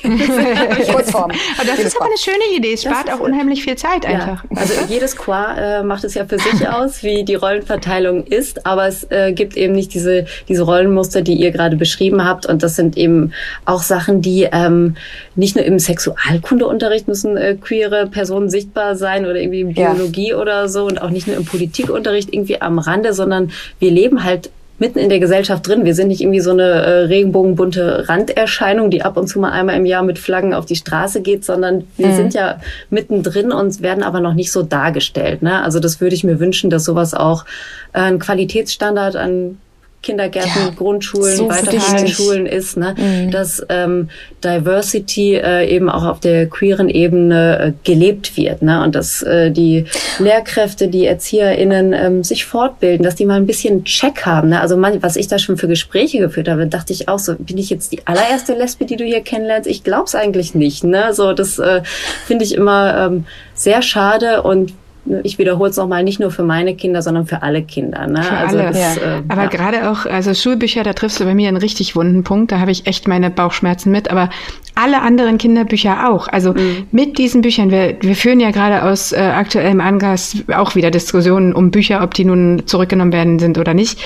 Kurzform. 0.93 1.31
Aber 1.31 1.67
das 1.67 1.79
jedes 1.79 1.93
ist 1.93 1.97
aber 1.97 2.07
eine 2.07 2.19
schöne 2.19 2.57
Idee. 2.57 2.75
Es 2.75 2.83
spart 2.83 3.11
auch 3.11 3.21
unheimlich 3.21 3.63
viel 3.63 3.77
Zeit 3.77 4.05
einfach. 4.05 4.45
Ja. 4.45 4.57
Also 4.57 4.75
jedes 4.89 5.17
Qua 5.17 5.55
äh, 5.55 5.83
macht 5.83 6.05
es 6.05 6.15
ja 6.15 6.27
für 6.27 6.39
sich 6.39 6.69
aus, 6.69 7.03
wie 7.03 7.25
die 7.25 7.35
Rollenverteilung 7.35 8.25
ist, 8.25 8.67
aber 8.67 8.87
es 8.87 9.05
äh, 9.11 9.33
gibt 9.33 9.57
eben 9.57 9.75
nicht 9.75 9.95
diese, 9.95 10.27
diese 10.49 10.63
Rollenmuster, 10.63 11.23
die 11.23 11.35
ihr 11.35 11.53
gerade 11.53 11.77
beschrieben 11.77 12.25
habt. 12.25 12.47
Und 12.47 12.63
das 12.63 12.77
sind 12.77 12.97
eben 12.97 13.33
auch 13.65 13.83
Sachen, 13.83 14.21
die 14.21 14.49
ähm, 14.53 14.97
nicht 15.37 15.57
nur 15.57 15.65
im 15.65 15.79
Sexualkundeunterricht 15.79 17.09
müssen 17.09 17.37
äh, 17.37 17.57
queere 17.61 18.07
Personen 18.07 18.51
sichtbar 18.51 18.97
sein 18.97 19.25
oder 19.25 19.37
irgendwie 19.37 19.61
in 19.61 19.75
Biologie 19.75 20.31
ja. 20.31 20.37
oder 20.37 20.69
so 20.69 20.85
und 20.87 21.01
auch 21.01 21.11
nicht 21.11 21.27
nur 21.27 21.37
im 21.37 21.45
Politikunterricht 21.45 22.33
irgendwie 22.33 22.61
am 22.61 22.79
Rande, 22.79 23.15
sondern 23.15 23.53
wir 23.79 23.91
leben 23.91 24.25
halt 24.25 24.51
mitten 24.79 24.99
in 24.99 25.09
der 25.09 25.21
Gesellschaft 25.21 25.67
drin. 25.67 25.85
Wir 25.85 25.95
sind 25.95 26.09
nicht 26.09 26.21
irgendwie 26.21 26.41
so 26.41 26.51
eine 26.51 26.63
äh, 26.63 26.91
regenbogenbunte 27.05 28.09
Randerscheinung, 28.09 28.91
die 28.91 29.03
ab 29.03 29.17
und 29.17 29.29
zu 29.29 29.39
mal 29.39 29.53
einmal 29.53 29.77
im 29.77 29.87
Jahr 29.87 30.03
mit 30.03 30.19
Flaggen 30.19 30.53
auf 30.53 30.67
die 30.67 30.77
Straße 30.77 31.23
geht, 31.23 31.45
sondern 31.45 31.85
wir 31.97 32.09
mhm. 32.09 32.17
sind 32.17 32.35
ja 32.35 32.61
mittendrin 32.91 33.53
und 33.53 33.83
werden 33.83 34.03
aber 34.03 34.21
noch 34.21 34.35
nicht 34.35 34.51
so 34.51 34.63
dargestellt. 34.63 35.43
Ne? 35.43 35.63
Also 35.63 35.79
das 35.79 36.01
würde 36.01 36.15
ich 36.15 36.25
mir 36.25 36.41
wünschen, 36.41 36.71
dass 36.71 36.85
sowas 36.85 37.15
auch 37.15 37.45
äh, 37.93 38.01
ein 38.01 38.19
Qualitätsstandard 38.19 39.17
an 39.17 39.59
Kindergärten, 40.05 40.63
ja, 40.67 40.71
Grundschulen, 40.77 41.37
so 41.37 41.49
weiterführenden 41.49 42.09
Schulen 42.09 42.47
ist, 42.47 42.77
ne? 42.77 42.95
Mhm. 42.97 43.31
dass 43.31 43.65
ähm, 43.71 44.11
Diversity 44.45 45.37
äh, 45.37 45.67
eben 45.75 45.89
auch 45.89 46.05
auf 46.05 46.21
der 46.21 46.47
queeren 46.47 46.89
Ebene 46.89 47.59
äh, 47.59 47.73
gelebt 47.85 48.37
wird 48.37 48.63
ne? 48.63 48.83
und 48.83 48.95
dass 48.95 49.23
äh, 49.23 49.51
die 49.51 49.87
Lehrkräfte, 50.19 50.89
die 50.89 51.07
ErzieherInnen 51.07 51.93
ähm, 51.95 52.25
sich 52.25 52.45
fortbilden, 52.45 53.03
dass 53.03 53.15
die 53.15 53.25
mal 53.25 53.37
ein 53.37 53.47
bisschen 53.47 53.85
Check 53.85 54.27
haben. 54.27 54.51
Ne? 54.51 54.61
Also 54.61 54.77
man, 54.77 55.03
was 55.03 55.17
ich 55.17 55.29
da 55.29 55.39
schon 55.39 55.57
für 55.57 55.69
Gespräche 55.69 56.19
geführt 56.19 56.49
habe, 56.49 56.67
dachte 56.67 56.93
ich 56.93 57.09
auch 57.09 57.19
so, 57.19 57.35
bin 57.37 57.57
ich 57.59 57.71
jetzt 57.71 57.93
die 57.93 58.07
allererste 58.07 58.53
Lesbe, 58.53 58.85
die 58.85 58.97
du 58.97 59.05
hier 59.05 59.23
kennenlernst? 59.23 59.69
Ich 59.69 59.83
glaub's 59.83 60.15
eigentlich 60.15 60.55
nicht. 60.55 60.85
Ne? 60.85 61.15
So, 61.15 61.33
das 61.33 61.59
äh, 61.59 61.83
finde 62.27 62.45
ich 62.45 62.55
immer 62.55 63.07
ähm, 63.07 63.25
sehr 63.55 63.81
schade 63.81 64.43
und 64.43 64.75
ich 65.23 65.39
wiederhole 65.39 65.71
es 65.71 65.77
nochmal, 65.77 66.03
nicht 66.03 66.21
nur 66.21 66.31
für 66.31 66.45
meine 66.45 66.75
Kinder, 66.75 67.03
sondern 67.03 67.27
für 67.27 67.43
alle 67.43 67.63
Kinder. 67.63 68.07
Ne? 68.07 68.23
Für 68.23 68.37
also 68.37 68.59
alle. 68.59 68.69
Das, 68.69 68.97
ja. 68.97 69.03
äh, 69.03 69.23
aber 69.29 69.43
ja. 69.43 69.49
gerade 69.49 69.91
auch, 69.91 70.07
also 70.07 70.33
Schulbücher, 70.33 70.83
da 70.83 70.93
triffst 70.95 71.21
du 71.21 71.25
bei 71.25 71.35
mir 71.35 71.49
einen 71.49 71.59
richtig 71.59 71.95
wunden 71.95 72.25
Punkt. 72.25 72.53
Da 72.53 72.61
habe 72.61 72.71
ich 72.71 72.87
echt 72.87 73.07
meine 73.07 73.31
Bauchschmerzen 73.31 73.91
mit. 73.91 74.11
Aber 74.11 74.31
alle 74.75 75.03
anderen 75.03 75.39
Kinderbücher 75.39 76.11
auch. 76.11 76.29
Also 76.29 76.55
mhm. 76.55 76.87
mit 76.91 77.19
diesen 77.19 77.43
Büchern, 77.43 77.71
wir, 77.71 77.97
wir 78.01 78.17
führen 78.17 78.41
ja 78.41 78.51
gerade 78.51 78.83
aus 78.83 79.13
äh, 79.13 79.17
aktuellem 79.17 79.81
Anlass 79.81 80.37
auch 80.55 80.75
wieder 80.75 80.91
Diskussionen 80.91 81.55
um 81.55 81.71
Bücher, 81.71 82.03
ob 82.03 82.15
die 82.15 82.25
nun 82.25 82.63
zurückgenommen 82.67 83.13
werden 83.13 83.39
sind 83.39 83.59
oder 83.59 83.75
nicht. 83.75 83.99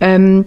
Ähm, 0.00 0.46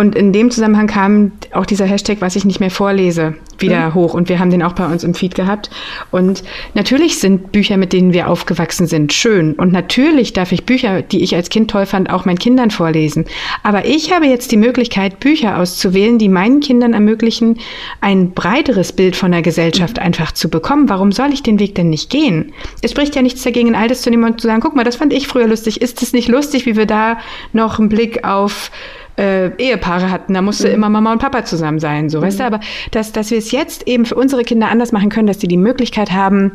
und 0.00 0.14
in 0.14 0.32
dem 0.32 0.50
Zusammenhang 0.50 0.86
kam 0.86 1.32
auch 1.52 1.66
dieser 1.66 1.84
Hashtag, 1.84 2.22
was 2.22 2.34
ich 2.34 2.46
nicht 2.46 2.58
mehr 2.58 2.70
vorlese, 2.70 3.34
wieder 3.58 3.90
mhm. 3.90 3.94
hoch. 3.94 4.14
Und 4.14 4.30
wir 4.30 4.38
haben 4.38 4.50
den 4.50 4.62
auch 4.62 4.72
bei 4.72 4.86
uns 4.86 5.04
im 5.04 5.12
Feed 5.12 5.34
gehabt. 5.34 5.68
Und 6.10 6.42
natürlich 6.72 7.18
sind 7.18 7.52
Bücher, 7.52 7.76
mit 7.76 7.92
denen 7.92 8.14
wir 8.14 8.30
aufgewachsen 8.30 8.86
sind, 8.86 9.12
schön. 9.12 9.52
Und 9.52 9.72
natürlich 9.72 10.32
darf 10.32 10.52
ich 10.52 10.64
Bücher, 10.64 11.02
die 11.02 11.22
ich 11.22 11.36
als 11.36 11.50
Kind 11.50 11.70
toll 11.70 11.84
fand, 11.84 12.08
auch 12.08 12.24
meinen 12.24 12.38
Kindern 12.38 12.70
vorlesen. 12.70 13.26
Aber 13.62 13.84
ich 13.84 14.10
habe 14.10 14.24
jetzt 14.24 14.50
die 14.52 14.56
Möglichkeit, 14.56 15.20
Bücher 15.20 15.58
auszuwählen, 15.58 16.16
die 16.16 16.30
meinen 16.30 16.60
Kindern 16.60 16.94
ermöglichen, 16.94 17.58
ein 18.00 18.30
breiteres 18.30 18.92
Bild 18.92 19.16
von 19.16 19.32
der 19.32 19.42
Gesellschaft 19.42 19.98
mhm. 19.98 20.02
einfach 20.02 20.32
zu 20.32 20.48
bekommen. 20.48 20.88
Warum 20.88 21.12
soll 21.12 21.30
ich 21.34 21.42
den 21.42 21.58
Weg 21.58 21.74
denn 21.74 21.90
nicht 21.90 22.08
gehen? 22.08 22.54
Es 22.80 22.92
spricht 22.92 23.16
ja 23.16 23.20
nichts 23.20 23.42
dagegen, 23.42 23.74
ein 23.74 23.82
altes 23.82 24.00
zu 24.00 24.08
nehmen 24.08 24.24
und 24.24 24.40
zu 24.40 24.46
sagen, 24.46 24.62
guck 24.62 24.74
mal, 24.74 24.84
das 24.84 24.96
fand 24.96 25.12
ich 25.12 25.28
früher 25.28 25.46
lustig. 25.46 25.82
Ist 25.82 26.00
es 26.00 26.14
nicht 26.14 26.28
lustig, 26.28 26.64
wie 26.64 26.76
wir 26.76 26.86
da 26.86 27.18
noch 27.52 27.78
einen 27.78 27.90
Blick 27.90 28.24
auf 28.24 28.70
äh, 29.18 29.48
Ehepaare 29.56 30.10
hatten, 30.10 30.34
da 30.34 30.42
musste 30.42 30.68
mhm. 30.68 30.74
immer 30.74 30.88
Mama 30.90 31.12
und 31.12 31.18
Papa 31.18 31.44
zusammen 31.44 31.78
sein, 31.78 32.08
so, 32.08 32.18
mhm. 32.18 32.22
weißt 32.24 32.38
du, 32.40 32.42
mhm. 32.44 32.54
aber 32.54 32.60
dass, 32.90 33.12
dass 33.12 33.30
wir 33.30 33.38
es 33.38 33.50
jetzt 33.50 33.86
eben 33.86 34.04
für 34.04 34.14
unsere 34.14 34.44
Kinder 34.44 34.68
anders 34.68 34.92
machen 34.92 35.08
können, 35.08 35.26
dass 35.26 35.38
die 35.38 35.48
die 35.48 35.56
Möglichkeit 35.56 36.12
haben, 36.12 36.52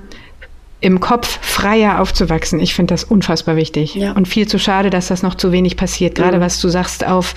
im 0.81 0.99
Kopf 0.99 1.39
freier 1.41 1.99
aufzuwachsen. 1.99 2.59
Ich 2.59 2.75
finde 2.75 2.93
das 2.93 3.03
unfassbar 3.05 3.55
wichtig. 3.55 3.95
Ja. 3.95 4.11
Und 4.11 4.27
viel 4.27 4.47
zu 4.47 4.59
schade, 4.59 4.91
dass 4.91 5.07
das 5.07 5.23
noch 5.23 5.33
zu 5.33 5.51
wenig 5.51 5.77
passiert. 5.77 6.13
Gerade 6.15 6.37
mhm. 6.37 6.41
was 6.41 6.61
du 6.61 6.69
sagst 6.69 7.07
auf 7.07 7.33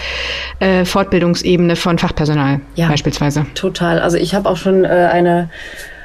äh, 0.59 0.85
Fortbildungsebene 0.85 1.77
von 1.77 1.99
Fachpersonal 1.99 2.61
ja, 2.75 2.89
beispielsweise. 2.89 3.47
Total. 3.55 4.01
Also 4.01 4.19
ich 4.19 4.35
habe 4.35 4.49
auch 4.49 4.57
schon 4.59 4.85
äh, 4.85 4.89
eine 4.89 5.49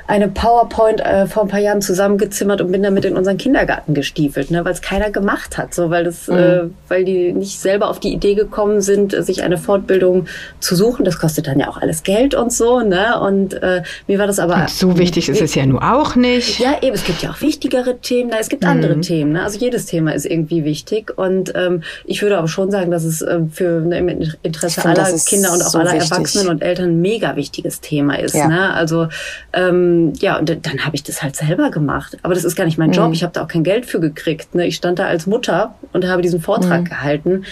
eine 0.07 0.27
PowerPoint 0.27 0.99
äh, 1.01 1.27
vor 1.27 1.43
ein 1.43 1.49
paar 1.49 1.59
Jahren 1.59 1.81
zusammengezimmert 1.81 2.61
und 2.61 2.71
bin 2.71 2.83
damit 2.83 3.05
in 3.05 3.15
unseren 3.15 3.37
Kindergarten 3.37 3.93
gestiefelt, 3.93 4.51
ne, 4.51 4.65
weil 4.65 4.73
es 4.73 4.81
keiner 4.81 5.11
gemacht 5.11 5.57
hat, 5.57 5.73
so 5.73 5.89
weil 5.89 6.03
das, 6.03 6.27
mhm. 6.27 6.37
äh, 6.37 6.61
weil 6.89 7.05
die 7.05 7.31
nicht 7.31 7.59
selber 7.59 7.89
auf 7.89 7.99
die 7.99 8.13
Idee 8.13 8.35
gekommen 8.35 8.81
sind, 8.81 9.15
sich 9.25 9.43
eine 9.43 9.57
Fortbildung 9.57 10.27
zu 10.59 10.75
suchen. 10.75 11.05
Das 11.05 11.19
kostet 11.19 11.47
dann 11.47 11.59
ja 11.59 11.69
auch 11.69 11.77
alles 11.77 12.03
Geld 12.03 12.35
und 12.35 12.51
so, 12.51 12.81
ne? 12.81 13.19
Und 13.19 13.53
äh, 13.61 13.83
mir 14.07 14.19
war 14.19 14.27
das 14.27 14.39
aber 14.39 14.55
und 14.55 14.69
so 14.69 14.97
wichtig 14.97 15.29
ist 15.29 15.41
es 15.41 15.55
ja 15.55 15.65
nur 15.65 15.81
auch 15.83 16.15
nicht. 16.15 16.59
Ja, 16.59 16.77
eben. 16.81 16.93
Es 16.93 17.05
gibt 17.05 17.21
ja 17.21 17.31
auch 17.31 17.41
wichtigere 17.41 17.97
Themen. 17.99 18.29
Na, 18.31 18.39
es 18.39 18.49
gibt 18.49 18.63
mhm. 18.63 18.69
andere 18.69 18.99
Themen. 18.99 19.33
Ne? 19.33 19.43
Also 19.43 19.59
jedes 19.59 19.85
Thema 19.85 20.13
ist 20.13 20.25
irgendwie 20.25 20.63
wichtig 20.65 21.17
und 21.17 21.53
ähm, 21.55 21.83
ich 22.05 22.21
würde 22.21 22.37
aber 22.37 22.47
schon 22.47 22.71
sagen, 22.71 22.91
dass 22.91 23.03
es 23.03 23.21
äh, 23.21 23.39
für 23.51 23.81
ne, 23.81 23.99
im 23.99 24.09
Interesse 24.43 24.81
find, 24.81 24.99
aller 24.99 25.17
Kinder 25.17 25.53
und 25.53 25.61
auch 25.61 25.69
so 25.69 25.79
aller 25.79 25.93
wichtig. 25.93 26.11
Erwachsenen 26.11 26.49
und 26.49 26.61
Eltern 26.61 26.89
ein 26.89 27.01
mega 27.01 27.35
wichtiges 27.35 27.81
Thema 27.81 28.19
ist. 28.19 28.35
Ja. 28.35 28.47
Ne? 28.47 28.73
Also 28.73 29.07
ähm, 29.53 29.92
ja, 30.19 30.37
und 30.37 30.49
dann 30.49 30.85
habe 30.85 30.95
ich 30.95 31.03
das 31.03 31.23
halt 31.23 31.35
selber 31.35 31.71
gemacht. 31.71 32.17
Aber 32.21 32.33
das 32.33 32.43
ist 32.43 32.55
gar 32.55 32.65
nicht 32.65 32.77
mein 32.77 32.91
Job. 32.91 33.07
Mhm. 33.07 33.13
Ich 33.13 33.23
habe 33.23 33.33
da 33.33 33.43
auch 33.43 33.47
kein 33.47 33.63
Geld 33.63 33.85
für 33.85 33.99
gekriegt. 33.99 34.55
Ne? 34.55 34.67
Ich 34.67 34.75
stand 34.75 34.99
da 34.99 35.05
als 35.05 35.27
Mutter 35.27 35.75
und 35.93 36.07
habe 36.07 36.21
diesen 36.21 36.41
Vortrag 36.41 36.81
mhm. 36.81 36.85
gehalten. 36.85 37.45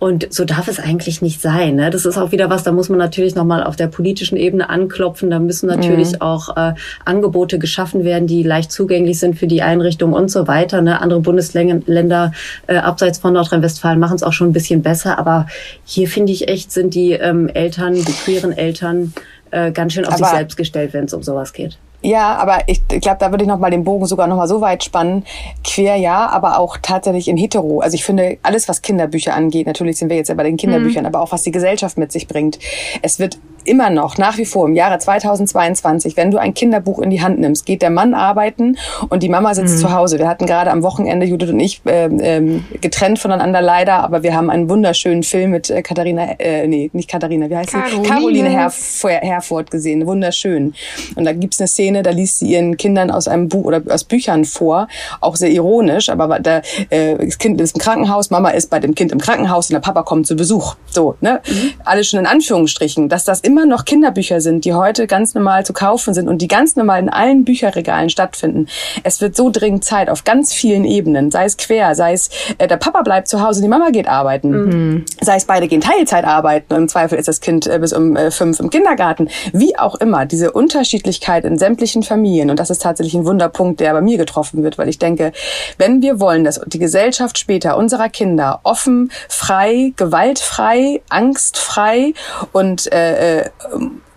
Und 0.00 0.32
so 0.32 0.46
darf 0.46 0.66
es 0.66 0.80
eigentlich 0.80 1.20
nicht 1.20 1.42
sein. 1.42 1.76
Ne? 1.76 1.90
Das 1.90 2.06
ist 2.06 2.16
auch 2.16 2.32
wieder 2.32 2.48
was, 2.48 2.62
da 2.62 2.72
muss 2.72 2.88
man 2.88 2.98
natürlich 2.98 3.34
nochmal 3.34 3.62
auf 3.62 3.76
der 3.76 3.86
politischen 3.86 4.38
Ebene 4.38 4.70
anklopfen. 4.70 5.28
Da 5.28 5.38
müssen 5.38 5.66
natürlich 5.66 6.12
mhm. 6.12 6.22
auch 6.22 6.56
äh, 6.56 6.72
Angebote 7.04 7.58
geschaffen 7.58 8.02
werden, 8.02 8.26
die 8.26 8.42
leicht 8.42 8.72
zugänglich 8.72 9.18
sind 9.18 9.38
für 9.38 9.46
die 9.46 9.60
Einrichtung 9.60 10.14
und 10.14 10.30
so 10.30 10.48
weiter. 10.48 10.80
Ne? 10.80 11.02
Andere 11.02 11.20
Bundesländer 11.20 12.32
äh, 12.66 12.76
abseits 12.76 13.18
von 13.18 13.34
Nordrhein-Westfalen 13.34 14.00
machen 14.00 14.16
es 14.16 14.22
auch 14.22 14.32
schon 14.32 14.48
ein 14.48 14.54
bisschen 14.54 14.80
besser. 14.80 15.18
Aber 15.18 15.46
hier 15.84 16.08
finde 16.08 16.32
ich 16.32 16.48
echt, 16.48 16.72
sind 16.72 16.94
die 16.94 17.12
ähm, 17.12 17.48
Eltern, 17.48 17.94
die 17.94 18.12
queeren 18.12 18.52
Eltern, 18.52 19.12
äh, 19.50 19.72
ganz 19.72 19.92
schön 19.92 20.04
auf 20.04 20.14
Aber 20.14 20.24
sich 20.24 20.36
selbst 20.36 20.56
gestellt, 20.56 20.92
wenn 20.92 21.04
es 21.04 21.14
um 21.14 21.22
sowas 21.22 21.52
geht. 21.52 21.78
Ja, 22.02 22.36
aber 22.36 22.60
ich, 22.66 22.80
ich 22.90 23.00
glaube, 23.00 23.18
da 23.20 23.30
würde 23.30 23.44
ich 23.44 23.48
noch 23.48 23.58
mal 23.58 23.70
den 23.70 23.84
Bogen 23.84 24.06
sogar 24.06 24.26
noch 24.26 24.36
mal 24.36 24.48
so 24.48 24.60
weit 24.62 24.82
spannen. 24.82 25.24
Quer 25.64 25.96
ja, 25.96 26.28
aber 26.28 26.58
auch 26.58 26.78
tatsächlich 26.80 27.28
in 27.28 27.36
hetero. 27.36 27.80
Also 27.80 27.94
ich 27.94 28.04
finde, 28.04 28.38
alles, 28.42 28.68
was 28.68 28.80
Kinderbücher 28.80 29.34
angeht, 29.34 29.66
natürlich 29.66 29.98
sind 29.98 30.08
wir 30.08 30.16
jetzt 30.16 30.28
ja 30.28 30.34
bei 30.34 30.44
den 30.44 30.56
Kinderbüchern, 30.56 31.02
mhm. 31.02 31.08
aber 31.08 31.20
auch 31.20 31.32
was 31.32 31.42
die 31.42 31.50
Gesellschaft 31.50 31.98
mit 31.98 32.10
sich 32.10 32.26
bringt. 32.26 32.58
Es 33.02 33.18
wird 33.18 33.38
immer 33.70 33.88
noch, 33.88 34.18
nach 34.18 34.36
wie 34.36 34.44
vor 34.44 34.66
im 34.66 34.74
Jahre 34.74 34.98
2022, 34.98 36.16
wenn 36.16 36.30
du 36.30 36.38
ein 36.38 36.54
Kinderbuch 36.54 36.98
in 36.98 37.10
die 37.10 37.22
Hand 37.22 37.38
nimmst, 37.38 37.64
geht 37.64 37.82
der 37.82 37.90
Mann 37.90 38.14
arbeiten 38.14 38.76
und 39.08 39.22
die 39.22 39.28
Mama 39.28 39.54
sitzt 39.54 39.76
mhm. 39.76 39.80
zu 39.80 39.92
Hause. 39.94 40.18
Wir 40.18 40.28
hatten 40.28 40.44
gerade 40.44 40.70
am 40.72 40.82
Wochenende, 40.82 41.24
Judith 41.24 41.50
und 41.50 41.60
ich, 41.60 41.80
äh, 41.86 42.06
äh, 42.06 42.60
getrennt 42.80 43.18
voneinander 43.18 43.62
leider, 43.62 44.02
aber 44.02 44.22
wir 44.22 44.34
haben 44.34 44.50
einen 44.50 44.68
wunderschönen 44.68 45.22
Film 45.22 45.52
mit 45.52 45.70
äh, 45.70 45.82
Katharina, 45.82 46.32
äh, 46.38 46.66
nee, 46.66 46.90
nicht 46.92 47.08
Katharina, 47.08 47.48
wie 47.48 47.56
heißt 47.56 47.70
Caroline. 47.70 48.04
sie? 48.04 48.10
Caroline 48.10 48.50
Herf 48.50 49.04
Herford 49.04 49.70
gesehen, 49.70 50.06
wunderschön. 50.06 50.74
Und 51.14 51.24
da 51.24 51.32
gibt's 51.32 51.60
eine 51.60 51.68
Szene, 51.68 52.02
da 52.02 52.10
liest 52.10 52.40
sie 52.40 52.52
ihren 52.52 52.76
Kindern 52.76 53.10
aus 53.10 53.28
einem 53.28 53.48
Buch 53.48 53.64
oder 53.64 53.82
aus 53.88 54.04
Büchern 54.04 54.44
vor, 54.44 54.88
auch 55.20 55.36
sehr 55.36 55.50
ironisch, 55.50 56.08
aber 56.08 56.40
da, 56.40 56.62
äh, 56.90 57.24
das 57.24 57.38
Kind 57.38 57.60
ist 57.60 57.76
im 57.76 57.80
Krankenhaus, 57.80 58.30
Mama 58.30 58.50
ist 58.50 58.68
bei 58.68 58.80
dem 58.80 58.94
Kind 58.94 59.12
im 59.12 59.20
Krankenhaus 59.20 59.70
und 59.70 59.74
der 59.74 59.80
Papa 59.80 60.02
kommt 60.02 60.26
zu 60.26 60.34
Besuch. 60.34 60.74
So, 60.90 61.14
ne? 61.20 61.40
Mhm. 61.46 61.72
Alles 61.84 62.08
schon 62.08 62.20
in 62.20 62.26
Anführungsstrichen, 62.26 63.08
dass 63.08 63.24
das 63.24 63.40
immer 63.40 63.59
noch 63.66 63.84
Kinderbücher 63.84 64.40
sind, 64.40 64.64
die 64.64 64.74
heute 64.74 65.06
ganz 65.06 65.34
normal 65.34 65.64
zu 65.64 65.72
kaufen 65.72 66.14
sind 66.14 66.28
und 66.28 66.42
die 66.42 66.48
ganz 66.48 66.76
normal 66.76 67.00
in 67.00 67.08
allen 67.08 67.44
Bücherregalen 67.44 68.10
stattfinden. 68.10 68.66
Es 69.02 69.20
wird 69.20 69.36
so 69.36 69.50
dringend 69.50 69.84
Zeit 69.84 70.08
auf 70.08 70.24
ganz 70.24 70.52
vielen 70.52 70.84
Ebenen, 70.84 71.30
sei 71.30 71.44
es 71.44 71.56
quer, 71.56 71.94
sei 71.94 72.12
es 72.12 72.30
äh, 72.58 72.68
der 72.68 72.76
Papa 72.76 73.02
bleibt 73.02 73.28
zu 73.28 73.42
Hause, 73.42 73.62
die 73.62 73.68
Mama 73.68 73.90
geht 73.90 74.08
arbeiten, 74.08 74.50
mhm. 74.50 75.04
sei 75.20 75.36
es 75.36 75.44
beide 75.44 75.68
gehen 75.68 75.80
Teilzeit 75.80 76.24
arbeiten 76.24 76.74
und 76.74 76.82
im 76.82 76.88
Zweifel 76.88 77.18
ist 77.18 77.28
das 77.28 77.40
Kind 77.40 77.66
äh, 77.66 77.78
bis 77.78 77.92
um 77.92 78.16
äh, 78.16 78.30
fünf 78.30 78.60
im 78.60 78.70
Kindergarten, 78.70 79.28
wie 79.52 79.78
auch 79.78 79.96
immer, 79.96 80.26
diese 80.26 80.52
Unterschiedlichkeit 80.52 81.44
in 81.44 81.58
sämtlichen 81.58 81.90
sämtlichen 81.90 82.02
Familien. 82.02 82.50
Und 82.50 82.58
das 82.58 82.70
ist 82.70 82.82
tatsächlich 82.82 83.14
ein 83.14 83.24
Wunderpunkt, 83.24 83.80
der 83.80 83.92
bei 83.92 84.00
mir 84.00 84.18
getroffen 84.18 84.62
wird, 84.62 84.78
weil 84.78 84.88
ich 84.88 84.98
denke, 84.98 85.32
wenn 85.78 86.02
wir 86.02 86.20
wollen, 86.20 86.44
dass 86.44 86.60
die 86.66 86.78
Gesellschaft 86.78 87.38
später 87.38 87.76
unserer 87.76 88.08
Kinder 88.08 88.60
offen, 88.64 89.10
frei, 89.28 89.92
gewaltfrei, 89.96 91.00
angstfrei 91.08 92.12
und 92.52 92.92
äh, 92.92 93.39
äh 93.46 93.50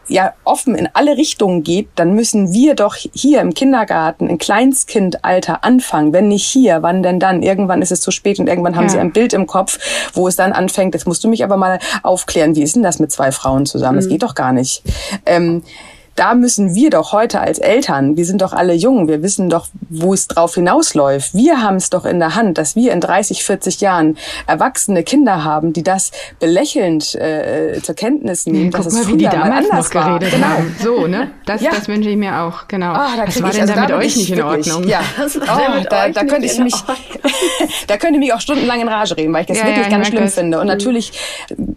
ja 0.07 0.33
offen 0.43 0.75
in 0.75 0.89
alle 0.93 1.17
Richtungen 1.17 1.63
geht, 1.63 1.88
dann 1.95 2.13
müssen 2.13 2.53
wir 2.53 2.75
doch 2.75 2.95
hier 2.95 3.41
im 3.41 3.53
Kindergarten, 3.53 4.29
im 4.29 4.38
Kleinstkindalter 4.38 5.63
anfangen. 5.63 6.13
Wenn 6.13 6.27
nicht 6.27 6.45
hier, 6.45 6.81
wann 6.81 7.03
denn 7.03 7.19
dann? 7.19 7.41
Irgendwann 7.41 7.81
ist 7.81 7.91
es 7.91 8.01
zu 8.01 8.12
spät 8.12 8.39
und 8.39 8.47
irgendwann 8.47 8.75
haben 8.75 8.86
ja. 8.86 8.89
sie 8.89 8.99
ein 8.99 9.12
Bild 9.12 9.33
im 9.33 9.47
Kopf, 9.47 9.79
wo 10.13 10.27
es 10.27 10.36
dann 10.36 10.51
anfängt. 10.51 10.93
Jetzt 10.93 11.07
musst 11.07 11.23
du 11.23 11.29
mich 11.29 11.43
aber 11.43 11.57
mal 11.57 11.79
aufklären, 12.03 12.55
wie 12.55 12.63
ist 12.63 12.75
denn 12.75 12.83
das 12.83 12.99
mit 12.99 13.12
zwei 13.12 13.31
Frauen 13.31 13.65
zusammen? 13.65 13.97
Es 13.97 14.05
mhm. 14.05 14.12
geht 14.12 14.23
doch 14.23 14.36
gar 14.36 14.51
nicht. 14.53 14.83
Ähm, 15.25 15.63
da 16.15 16.36
müssen 16.36 16.76
wir 16.76 16.89
doch 16.89 17.12
heute 17.12 17.39
als 17.39 17.60
Eltern, 17.60 18.17
wir 18.17 18.26
sind 18.26 18.41
doch 18.41 18.54
alle 18.54 18.73
jung, 18.73 19.08
wir 19.08 19.23
wissen 19.23 19.49
doch, 19.49 19.67
wo 19.89 20.13
es 20.13 20.28
drauf 20.28 20.56
hinausläuft. 20.56 21.34
Wir 21.34 21.62
haben 21.62 21.78
es 21.78 21.89
doch 21.89 22.06
in 22.06 22.19
der 22.19 22.36
Hand, 22.36 22.58
dass 22.58 22.76
wir 22.76 22.93
in 22.93 23.02
30, 23.02 23.43
40 23.43 23.82
Jahren 23.82 24.17
erwachsene 24.45 25.04
Kinder 25.04 25.43
haben, 25.43 25.73
die 25.73 25.84
das 25.84 26.12
belächelnd 26.39 27.15
äh, 27.15 27.80
zur 27.82 27.95
Kenntnis 27.95 28.45
nehmen. 28.45 28.71
Ja, 28.71 28.80
guck 28.80 28.93
mal, 28.93 29.08
wie 29.08 29.17
die 29.17 29.26
damals 29.26 29.69
noch 29.69 29.89
geredet 29.89 30.32
genau. 30.32 30.47
haben. 30.47 30.76
So, 30.82 31.08
ne? 31.08 31.32
Das, 31.45 31.62
ja. 31.62 31.71
das 31.71 31.88
wünsche 31.88 32.10
ich 32.10 32.17
mir 32.17 32.41
auch, 32.41 32.67
genau. 32.67 32.93
Ah, 32.93 33.10
da 33.17 33.28
Was 33.28 33.41
war 33.41 33.49
ich, 33.49 33.56
denn 33.56 33.69
also 33.69 33.73
da 33.73 33.82
mit 33.82 33.91
euch 33.91 34.15
nicht 34.15 34.32
in 34.32 34.41
Ordnung? 34.41 34.88
Ja, 34.88 35.02
oh, 35.26 35.84
da, 35.89 36.10
da 36.10 36.23
könnte 36.26 36.45
ich 36.45 36.60
mich, 36.60 36.76
da 37.88 37.97
könnte 37.97 38.15
ich 38.15 38.19
mich 38.19 38.34
auch 38.34 38.41
stundenlang 38.41 38.82
in 38.82 38.88
Rage 38.88 39.17
reden, 39.17 39.34
weil 39.34 39.41
ich 39.41 39.47
das 39.47 39.58
ja, 39.58 39.65
wirklich 39.65 39.89
ganz 39.89 40.08
schlimm 40.08 40.23
das. 40.23 40.36
finde. 40.36 40.60
Und 40.60 40.65
mhm. 40.65 40.73
natürlich 40.73 41.12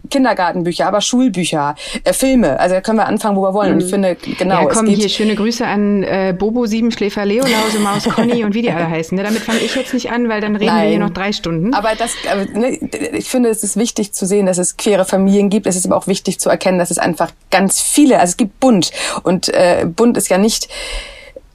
Kindergartenbücher, 0.09 0.87
aber 0.87 1.01
Schulbücher, 1.01 1.75
äh, 2.03 2.13
Filme. 2.13 2.59
Also 2.59 2.75
da 2.75 2.81
können 2.81 2.97
wir 2.97 3.07
anfangen, 3.07 3.35
wo 3.35 3.41
wir 3.41 3.53
wollen. 3.53 3.69
Mhm. 3.69 3.75
Und 3.75 3.83
ich 3.83 3.89
finde, 3.89 4.17
genau. 4.37 4.61
Ja, 4.61 4.65
komm, 4.65 4.87
hier 4.87 5.09
schöne 5.09 5.35
Grüße 5.35 5.65
an 5.65 6.03
äh, 6.03 6.35
Bobo, 6.37 6.65
Siebenschläfer, 6.65 7.25
Leo, 7.25 7.43
Lause, 7.43 7.79
Maus, 7.79 8.03
Conny 8.15 8.43
und 8.43 8.53
wie 8.53 8.61
die 8.61 8.71
alle 8.71 8.89
heißen. 8.89 9.15
Ne? 9.15 9.23
Damit 9.23 9.41
fange 9.41 9.59
ich 9.59 9.75
jetzt 9.75 9.93
nicht 9.93 10.11
an, 10.11 10.29
weil 10.29 10.41
dann 10.41 10.55
reden 10.55 10.67
Nein. 10.67 10.83
wir 10.83 10.89
hier 10.89 10.99
noch 10.99 11.11
drei 11.11 11.31
Stunden. 11.31 11.73
Aber 11.73 11.95
das, 11.95 12.13
aber, 12.31 12.45
ne, 12.45 12.77
ich 13.13 13.29
finde, 13.29 13.49
es 13.49 13.63
ist 13.63 13.77
wichtig 13.77 14.13
zu 14.13 14.25
sehen, 14.25 14.45
dass 14.45 14.57
es 14.57 14.77
queere 14.77 15.05
Familien 15.05 15.49
gibt. 15.49 15.67
Es 15.67 15.75
ist 15.75 15.85
aber 15.85 15.97
auch 15.97 16.07
wichtig 16.07 16.39
zu 16.39 16.49
erkennen, 16.49 16.79
dass 16.79 16.91
es 16.91 16.97
einfach 16.97 17.31
ganz 17.51 17.81
viele, 17.81 18.19
also 18.19 18.31
es 18.31 18.37
gibt 18.37 18.59
bunt. 18.59 18.91
Und 19.23 19.49
äh, 19.49 19.85
bunt 19.85 20.17
ist 20.17 20.29
ja 20.29 20.37
nicht 20.37 20.69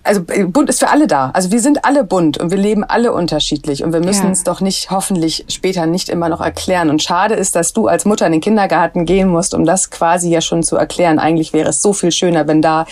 also 0.05 0.23
äh, 0.29 0.45
bunt 0.45 0.69
ist 0.69 0.81
für 0.81 0.89
alle 0.89 1.07
da. 1.07 1.31
Also 1.33 1.51
wir 1.53 1.61
sind 1.61 1.85
alle 1.85 2.05
bunt 2.05 2.39
und 2.39 2.51
wir 2.51 2.59
leben 2.59 2.85
alle 2.85 3.13
unterschiedlich 3.13 3.85
und 3.85 3.93
wir 3.93 4.01
müssen 4.01 4.27
ja. 4.27 4.33
es 4.33 4.43
doch 4.43 4.61
nicht 4.61 4.91
hoffentlich 4.91 5.45
später 5.49 5.87
nicht 5.87 6.09
immer 6.09 6.29
noch 6.29 6.41
erklären. 6.41 6.91
Und 6.91 7.03
schade 7.03 7.35
ist, 7.35 7.55
dass 7.55 7.73
du 7.73 7.87
als 7.87 8.05
Mutter 8.05 8.27
in 8.27 8.33
den 8.33 8.41
Kindergarten 8.41 9.05
gehen 9.05 9.29
musst, 9.29 9.55
um 9.55 9.65
das 9.65 9.91
quasi 9.91 10.31
ja 10.31 10.41
schon 10.41 10.63
zu 10.63 10.77
erklären. 10.77 11.19
Eigentlich 11.19 11.53
wäre 11.53 11.69
es 11.69 11.83
so 11.83 11.93
viel 11.93 12.11
schöner, 12.11 12.47
wenn 12.49 12.63
da 12.63 12.87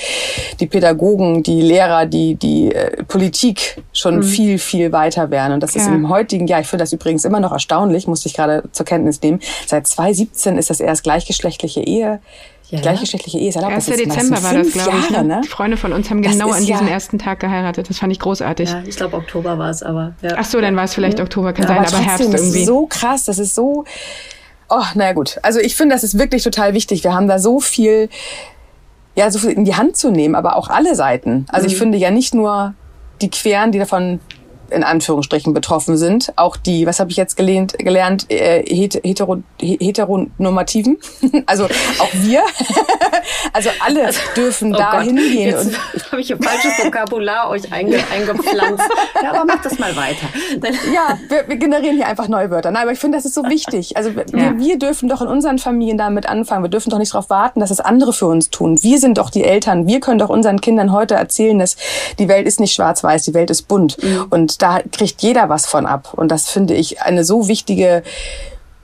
die 0.60 0.66
Pädagogen, 0.66 1.42
die 1.42 1.62
Lehrer, 1.62 2.06
die 2.06 2.36
die 2.36 2.74
äh, 2.74 3.02
Politik 3.04 3.82
schon 3.92 4.16
mhm. 4.16 4.22
viel 4.22 4.58
viel 4.58 4.92
weiter 4.92 5.30
wären. 5.30 5.52
Und 5.52 5.62
das 5.62 5.74
ja. 5.74 5.82
ist 5.82 5.88
im 5.88 6.08
heutigen 6.08 6.46
Jahr. 6.46 6.60
Ich 6.60 6.68
finde 6.68 6.82
das 6.82 6.92
übrigens 6.92 7.24
immer 7.24 7.40
noch 7.40 7.52
erstaunlich. 7.52 8.06
Musste 8.06 8.28
ich 8.28 8.34
gerade 8.34 8.62
zur 8.72 8.86
Kenntnis 8.86 9.20
nehmen. 9.22 9.40
Seit 9.66 9.86
2017 9.86 10.58
ist 10.58 10.70
das 10.70 10.80
erst 10.80 11.02
gleichgeschlechtliche 11.02 11.80
Ehe 11.80 12.20
ja. 12.70 12.80
Gleichgeschlechtliche 12.80 13.38
Ehe 13.38 13.48
ist 13.48 13.56
erlaubt. 13.56 13.74
1. 13.74 13.86
Dezember 13.86 14.42
war 14.42 14.54
das, 14.54 14.72
glaube 14.72 14.98
ich. 14.98 15.10
Ne? 15.10 15.24
ne? 15.24 15.42
Freunde 15.44 15.76
von 15.76 15.92
uns 15.92 16.08
haben 16.08 16.22
genau 16.22 16.50
an 16.50 16.64
diesem 16.64 16.86
ja 16.86 16.92
ersten 16.92 17.18
Tag 17.18 17.40
geheiratet. 17.40 17.90
Das 17.90 17.98
fand 17.98 18.12
ich 18.12 18.20
großartig. 18.20 18.70
Ja, 18.70 18.82
ich 18.86 18.96
glaube, 18.96 19.16
Oktober 19.16 19.58
war 19.58 19.70
es, 19.70 19.82
aber. 19.82 20.14
Ja. 20.22 20.36
Ach 20.36 20.44
so, 20.44 20.60
dann 20.60 20.76
war 20.76 20.84
es 20.84 20.94
vielleicht 20.94 21.18
ja. 21.18 21.24
Oktober, 21.24 21.52
kann 21.52 21.66
sein, 21.66 21.78
aber, 21.78 21.88
aber 21.88 21.98
Herbst 21.98 22.20
irgendwie. 22.20 22.38
Das 22.38 22.42
ist 22.42 22.66
so 22.66 22.86
krass, 22.86 23.24
das 23.24 23.38
ist 23.38 23.54
so. 23.54 23.84
Oh, 24.68 24.84
naja, 24.94 25.12
gut. 25.14 25.38
Also 25.42 25.58
ich 25.58 25.74
finde, 25.74 25.96
das 25.96 26.04
ist 26.04 26.16
wirklich 26.16 26.44
total 26.44 26.74
wichtig. 26.74 27.02
Wir 27.02 27.12
haben 27.12 27.26
da 27.26 27.40
so 27.40 27.58
viel, 27.58 28.08
ja, 29.16 29.30
so 29.30 29.40
viel 29.40 29.50
in 29.50 29.64
die 29.64 29.74
Hand 29.74 29.96
zu 29.96 30.12
nehmen, 30.12 30.36
aber 30.36 30.56
auch 30.56 30.68
alle 30.68 30.94
Seiten. 30.94 31.46
Also 31.48 31.66
mhm. 31.66 31.72
ich 31.72 31.78
finde 31.78 31.98
ja 31.98 32.12
nicht 32.12 32.34
nur 32.34 32.74
die 33.20 33.30
Queren, 33.30 33.72
die 33.72 33.80
davon 33.80 34.20
in 34.70 34.84
Anführungsstrichen 34.84 35.54
betroffen 35.54 35.96
sind. 35.96 36.32
Auch 36.36 36.56
die, 36.56 36.86
was 36.86 37.00
habe 37.00 37.10
ich 37.10 37.16
jetzt 37.16 37.36
gelernt, 37.36 37.78
gelernt 37.78 38.30
äh, 38.30 38.62
hetero, 38.62 39.42
heteronormativen. 39.60 40.98
also 41.46 41.64
auch 41.64 42.12
wir. 42.14 42.42
also 43.52 43.70
alle 43.84 44.06
also, 44.06 44.20
dürfen 44.36 44.74
oh 44.74 44.78
da 44.78 44.90
Gott, 44.92 45.02
hingehen. 45.04 45.50
Jetzt 45.50 45.78
habe 46.12 46.20
ich 46.20 46.32
ein 46.32 46.42
falsches 46.42 46.84
Vokabular 46.84 47.50
euch 47.50 47.72
einge, 47.72 47.98
eingepflanzt. 48.12 48.84
ja, 49.22 49.30
aber 49.30 49.44
mach 49.44 49.62
das 49.62 49.78
mal 49.78 49.94
weiter. 49.96 50.26
ja, 50.94 51.18
wir, 51.28 51.48
wir, 51.48 51.56
generieren 51.56 51.96
hier 51.96 52.06
einfach 52.06 52.28
neue 52.28 52.50
Wörter. 52.50 52.70
Nein, 52.70 52.82
aber 52.82 52.92
ich 52.92 52.98
finde, 52.98 53.18
das 53.18 53.24
ist 53.24 53.34
so 53.34 53.44
wichtig. 53.44 53.96
Also 53.96 54.14
wir, 54.14 54.24
ja. 54.34 54.58
wir 54.58 54.78
dürfen 54.78 55.08
doch 55.08 55.20
in 55.20 55.28
unseren 55.28 55.58
Familien 55.58 55.98
damit 55.98 56.28
anfangen. 56.28 56.64
Wir 56.64 56.70
dürfen 56.70 56.90
doch 56.90 56.98
nicht 56.98 57.12
darauf 57.12 57.30
warten, 57.30 57.60
dass 57.60 57.70
es 57.70 57.80
andere 57.80 58.12
für 58.12 58.26
uns 58.26 58.50
tun. 58.50 58.82
Wir 58.82 58.98
sind 58.98 59.18
doch 59.18 59.30
die 59.30 59.44
Eltern. 59.44 59.86
Wir 59.86 60.00
können 60.00 60.18
doch 60.18 60.28
unseren 60.28 60.60
Kindern 60.60 60.92
heute 60.92 61.14
erzählen, 61.14 61.58
dass 61.58 61.76
die 62.18 62.28
Welt 62.28 62.46
ist 62.46 62.60
nicht 62.60 62.72
schwarz-weiß, 62.74 63.24
die 63.24 63.34
Welt 63.34 63.50
ist 63.50 63.68
bunt. 63.68 64.02
Mhm. 64.02 64.26
Und 64.30 64.59
da 64.62 64.80
kriegt 64.92 65.22
jeder 65.22 65.48
was 65.48 65.66
von 65.66 65.86
ab. 65.86 66.14
Und 66.14 66.30
das 66.30 66.48
finde 66.48 66.74
ich 66.74 67.02
eine 67.02 67.24
so 67.24 67.48
wichtige 67.48 68.02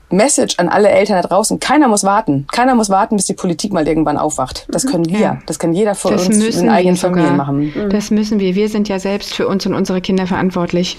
Message 0.09 0.57
an 0.57 0.69
alle 0.69 0.89
Eltern 0.89 1.21
da 1.21 1.27
draußen. 1.27 1.59
Keiner 1.59 1.87
muss 1.87 2.03
warten. 2.03 2.47
Keiner 2.51 2.75
muss 2.75 2.89
warten, 2.89 3.17
bis 3.17 3.25
die 3.25 3.33
Politik 3.33 3.73
mal 3.73 3.87
irgendwann 3.87 4.17
aufwacht. 4.17 4.65
Das 4.69 4.85
mhm. 4.85 4.89
können 4.89 5.09
wir. 5.09 5.19
Ja. 5.19 5.39
Das 5.45 5.59
kann 5.59 5.73
jeder 5.73 5.95
von 5.95 6.13
das 6.13 6.27
uns 6.27 6.37
in 6.57 6.69
eigenen 6.69 6.95
Familien 6.95 7.35
machen. 7.35 7.73
Mhm. 7.75 7.89
Das 7.89 8.09
müssen 8.09 8.39
wir. 8.39 8.55
Wir 8.55 8.69
sind 8.69 8.87
ja 8.87 8.99
selbst 8.99 9.33
für 9.33 9.47
uns 9.47 9.65
und 9.65 9.73
unsere 9.73 10.01
Kinder 10.01 10.27
verantwortlich. 10.27 10.97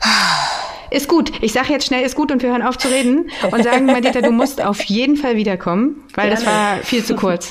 ist 0.92 1.08
gut. 1.08 1.32
Ich 1.40 1.52
sage 1.52 1.72
jetzt 1.72 1.86
schnell, 1.86 2.02
ist 2.02 2.14
gut 2.14 2.30
und 2.30 2.42
wir 2.42 2.50
hören 2.50 2.62
auf 2.62 2.78
zu 2.78 2.88
reden 2.88 3.30
und 3.50 3.62
sagen, 3.62 3.86
Madita, 3.86 4.20
du 4.20 4.30
musst 4.30 4.62
auf 4.62 4.82
jeden 4.84 5.16
Fall 5.16 5.36
wiederkommen, 5.36 6.02
weil 6.14 6.28
Gerne. 6.28 6.44
das 6.44 6.46
war 6.46 6.76
viel 6.78 7.04
zu 7.04 7.16
kurz. 7.16 7.50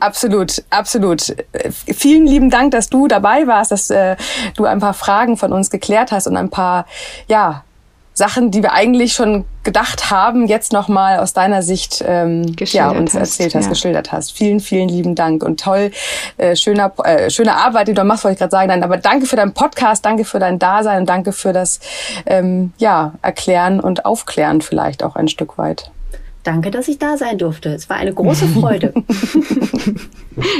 Absolut, 0.00 0.62
absolut. 0.70 1.36
Vielen 1.70 2.26
lieben 2.26 2.50
Dank, 2.50 2.70
dass 2.70 2.88
du 2.88 3.08
dabei 3.08 3.46
warst, 3.46 3.72
dass 3.72 3.90
äh, 3.90 4.16
du 4.56 4.64
ein 4.64 4.78
paar 4.78 4.94
Fragen 4.94 5.36
von 5.36 5.52
uns 5.52 5.70
geklärt 5.70 6.12
hast 6.12 6.26
und 6.26 6.36
ein 6.36 6.50
paar, 6.50 6.86
ja, 7.28 7.64
Sachen, 8.16 8.50
die 8.50 8.62
wir 8.62 8.72
eigentlich 8.72 9.12
schon 9.12 9.44
gedacht 9.62 10.10
haben, 10.10 10.46
jetzt 10.46 10.72
nochmal 10.72 11.18
aus 11.18 11.34
deiner 11.34 11.62
Sicht 11.62 12.02
ähm, 12.06 12.56
ja, 12.58 12.88
uns 12.88 13.12
hast, 13.12 13.20
erzählt 13.20 13.54
hast, 13.54 13.64
ja. 13.64 13.70
geschildert 13.70 14.10
hast. 14.10 14.32
Vielen, 14.32 14.60
vielen 14.60 14.88
lieben 14.88 15.14
Dank 15.14 15.42
und 15.42 15.60
toll, 15.60 15.90
äh, 16.38 16.56
schöner, 16.56 16.92
äh, 17.04 17.28
schöne 17.28 17.54
Arbeit, 17.54 17.88
die 17.88 17.94
du 17.94 18.02
machst, 18.04 18.24
wollte 18.24 18.32
ich 18.32 18.38
gerade 18.38 18.52
sagen. 18.52 18.68
Nein, 18.68 18.82
aber 18.82 18.96
danke 18.96 19.26
für 19.26 19.36
deinen 19.36 19.52
Podcast, 19.52 20.04
danke 20.06 20.24
für 20.24 20.38
dein 20.38 20.58
Dasein 20.58 21.00
und 21.00 21.08
danke 21.10 21.32
für 21.32 21.52
das 21.52 21.78
ähm, 22.24 22.72
ja, 22.78 23.12
Erklären 23.20 23.80
und 23.80 24.06
Aufklären 24.06 24.62
vielleicht 24.62 25.04
auch 25.04 25.14
ein 25.14 25.28
Stück 25.28 25.58
weit. 25.58 25.90
Danke, 26.46 26.70
dass 26.70 26.86
ich 26.86 26.98
da 26.98 27.16
sein 27.16 27.38
durfte. 27.38 27.70
Es 27.70 27.88
war 27.88 27.96
eine 27.96 28.14
große 28.14 28.46
Freude. 28.60 28.92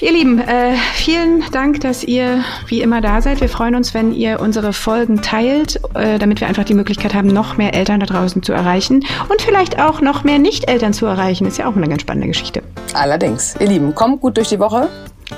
Ihr 0.00 0.12
Lieben, 0.12 0.40
äh, 0.40 0.74
vielen 0.94 1.44
Dank, 1.52 1.80
dass 1.80 2.02
ihr 2.02 2.44
wie 2.66 2.82
immer 2.82 3.00
da 3.00 3.22
seid. 3.22 3.40
Wir 3.40 3.48
freuen 3.48 3.74
uns, 3.74 3.94
wenn 3.94 4.12
ihr 4.12 4.40
unsere 4.40 4.72
Folgen 4.72 5.22
teilt, 5.22 5.80
äh, 5.94 6.18
damit 6.18 6.40
wir 6.40 6.48
einfach 6.48 6.64
die 6.64 6.74
Möglichkeit 6.74 7.14
haben, 7.14 7.28
noch 7.28 7.56
mehr 7.56 7.74
Eltern 7.74 8.00
da 8.00 8.06
draußen 8.06 8.42
zu 8.42 8.52
erreichen 8.52 9.04
und 9.28 9.42
vielleicht 9.42 9.78
auch 9.78 10.00
noch 10.00 10.24
mehr 10.24 10.38
Nicht-Eltern 10.38 10.92
zu 10.92 11.06
erreichen. 11.06 11.46
Ist 11.46 11.58
ja 11.58 11.68
auch 11.68 11.76
eine 11.76 11.88
ganz 11.88 12.02
spannende 12.02 12.28
Geschichte. 12.28 12.62
Allerdings. 12.94 13.54
Ihr 13.60 13.68
Lieben, 13.68 13.94
kommt 13.94 14.20
gut 14.20 14.36
durch 14.36 14.48
die 14.48 14.58
Woche. 14.58 14.88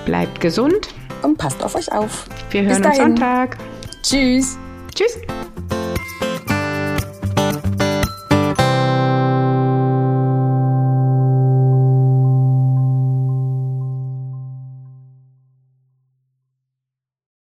Bleibt 0.07 0.41
gesund. 0.41 0.89
Und 1.23 1.39
passt 1.39 1.63
auf 1.63 1.75
euch 1.75 1.91
auf. 1.93 2.27
Wir 2.51 2.63
hören 2.63 2.85
uns 2.85 2.97
Sonntag. 2.97 3.57
Tschüss. 4.03 4.59
Tschüss. 4.95 5.19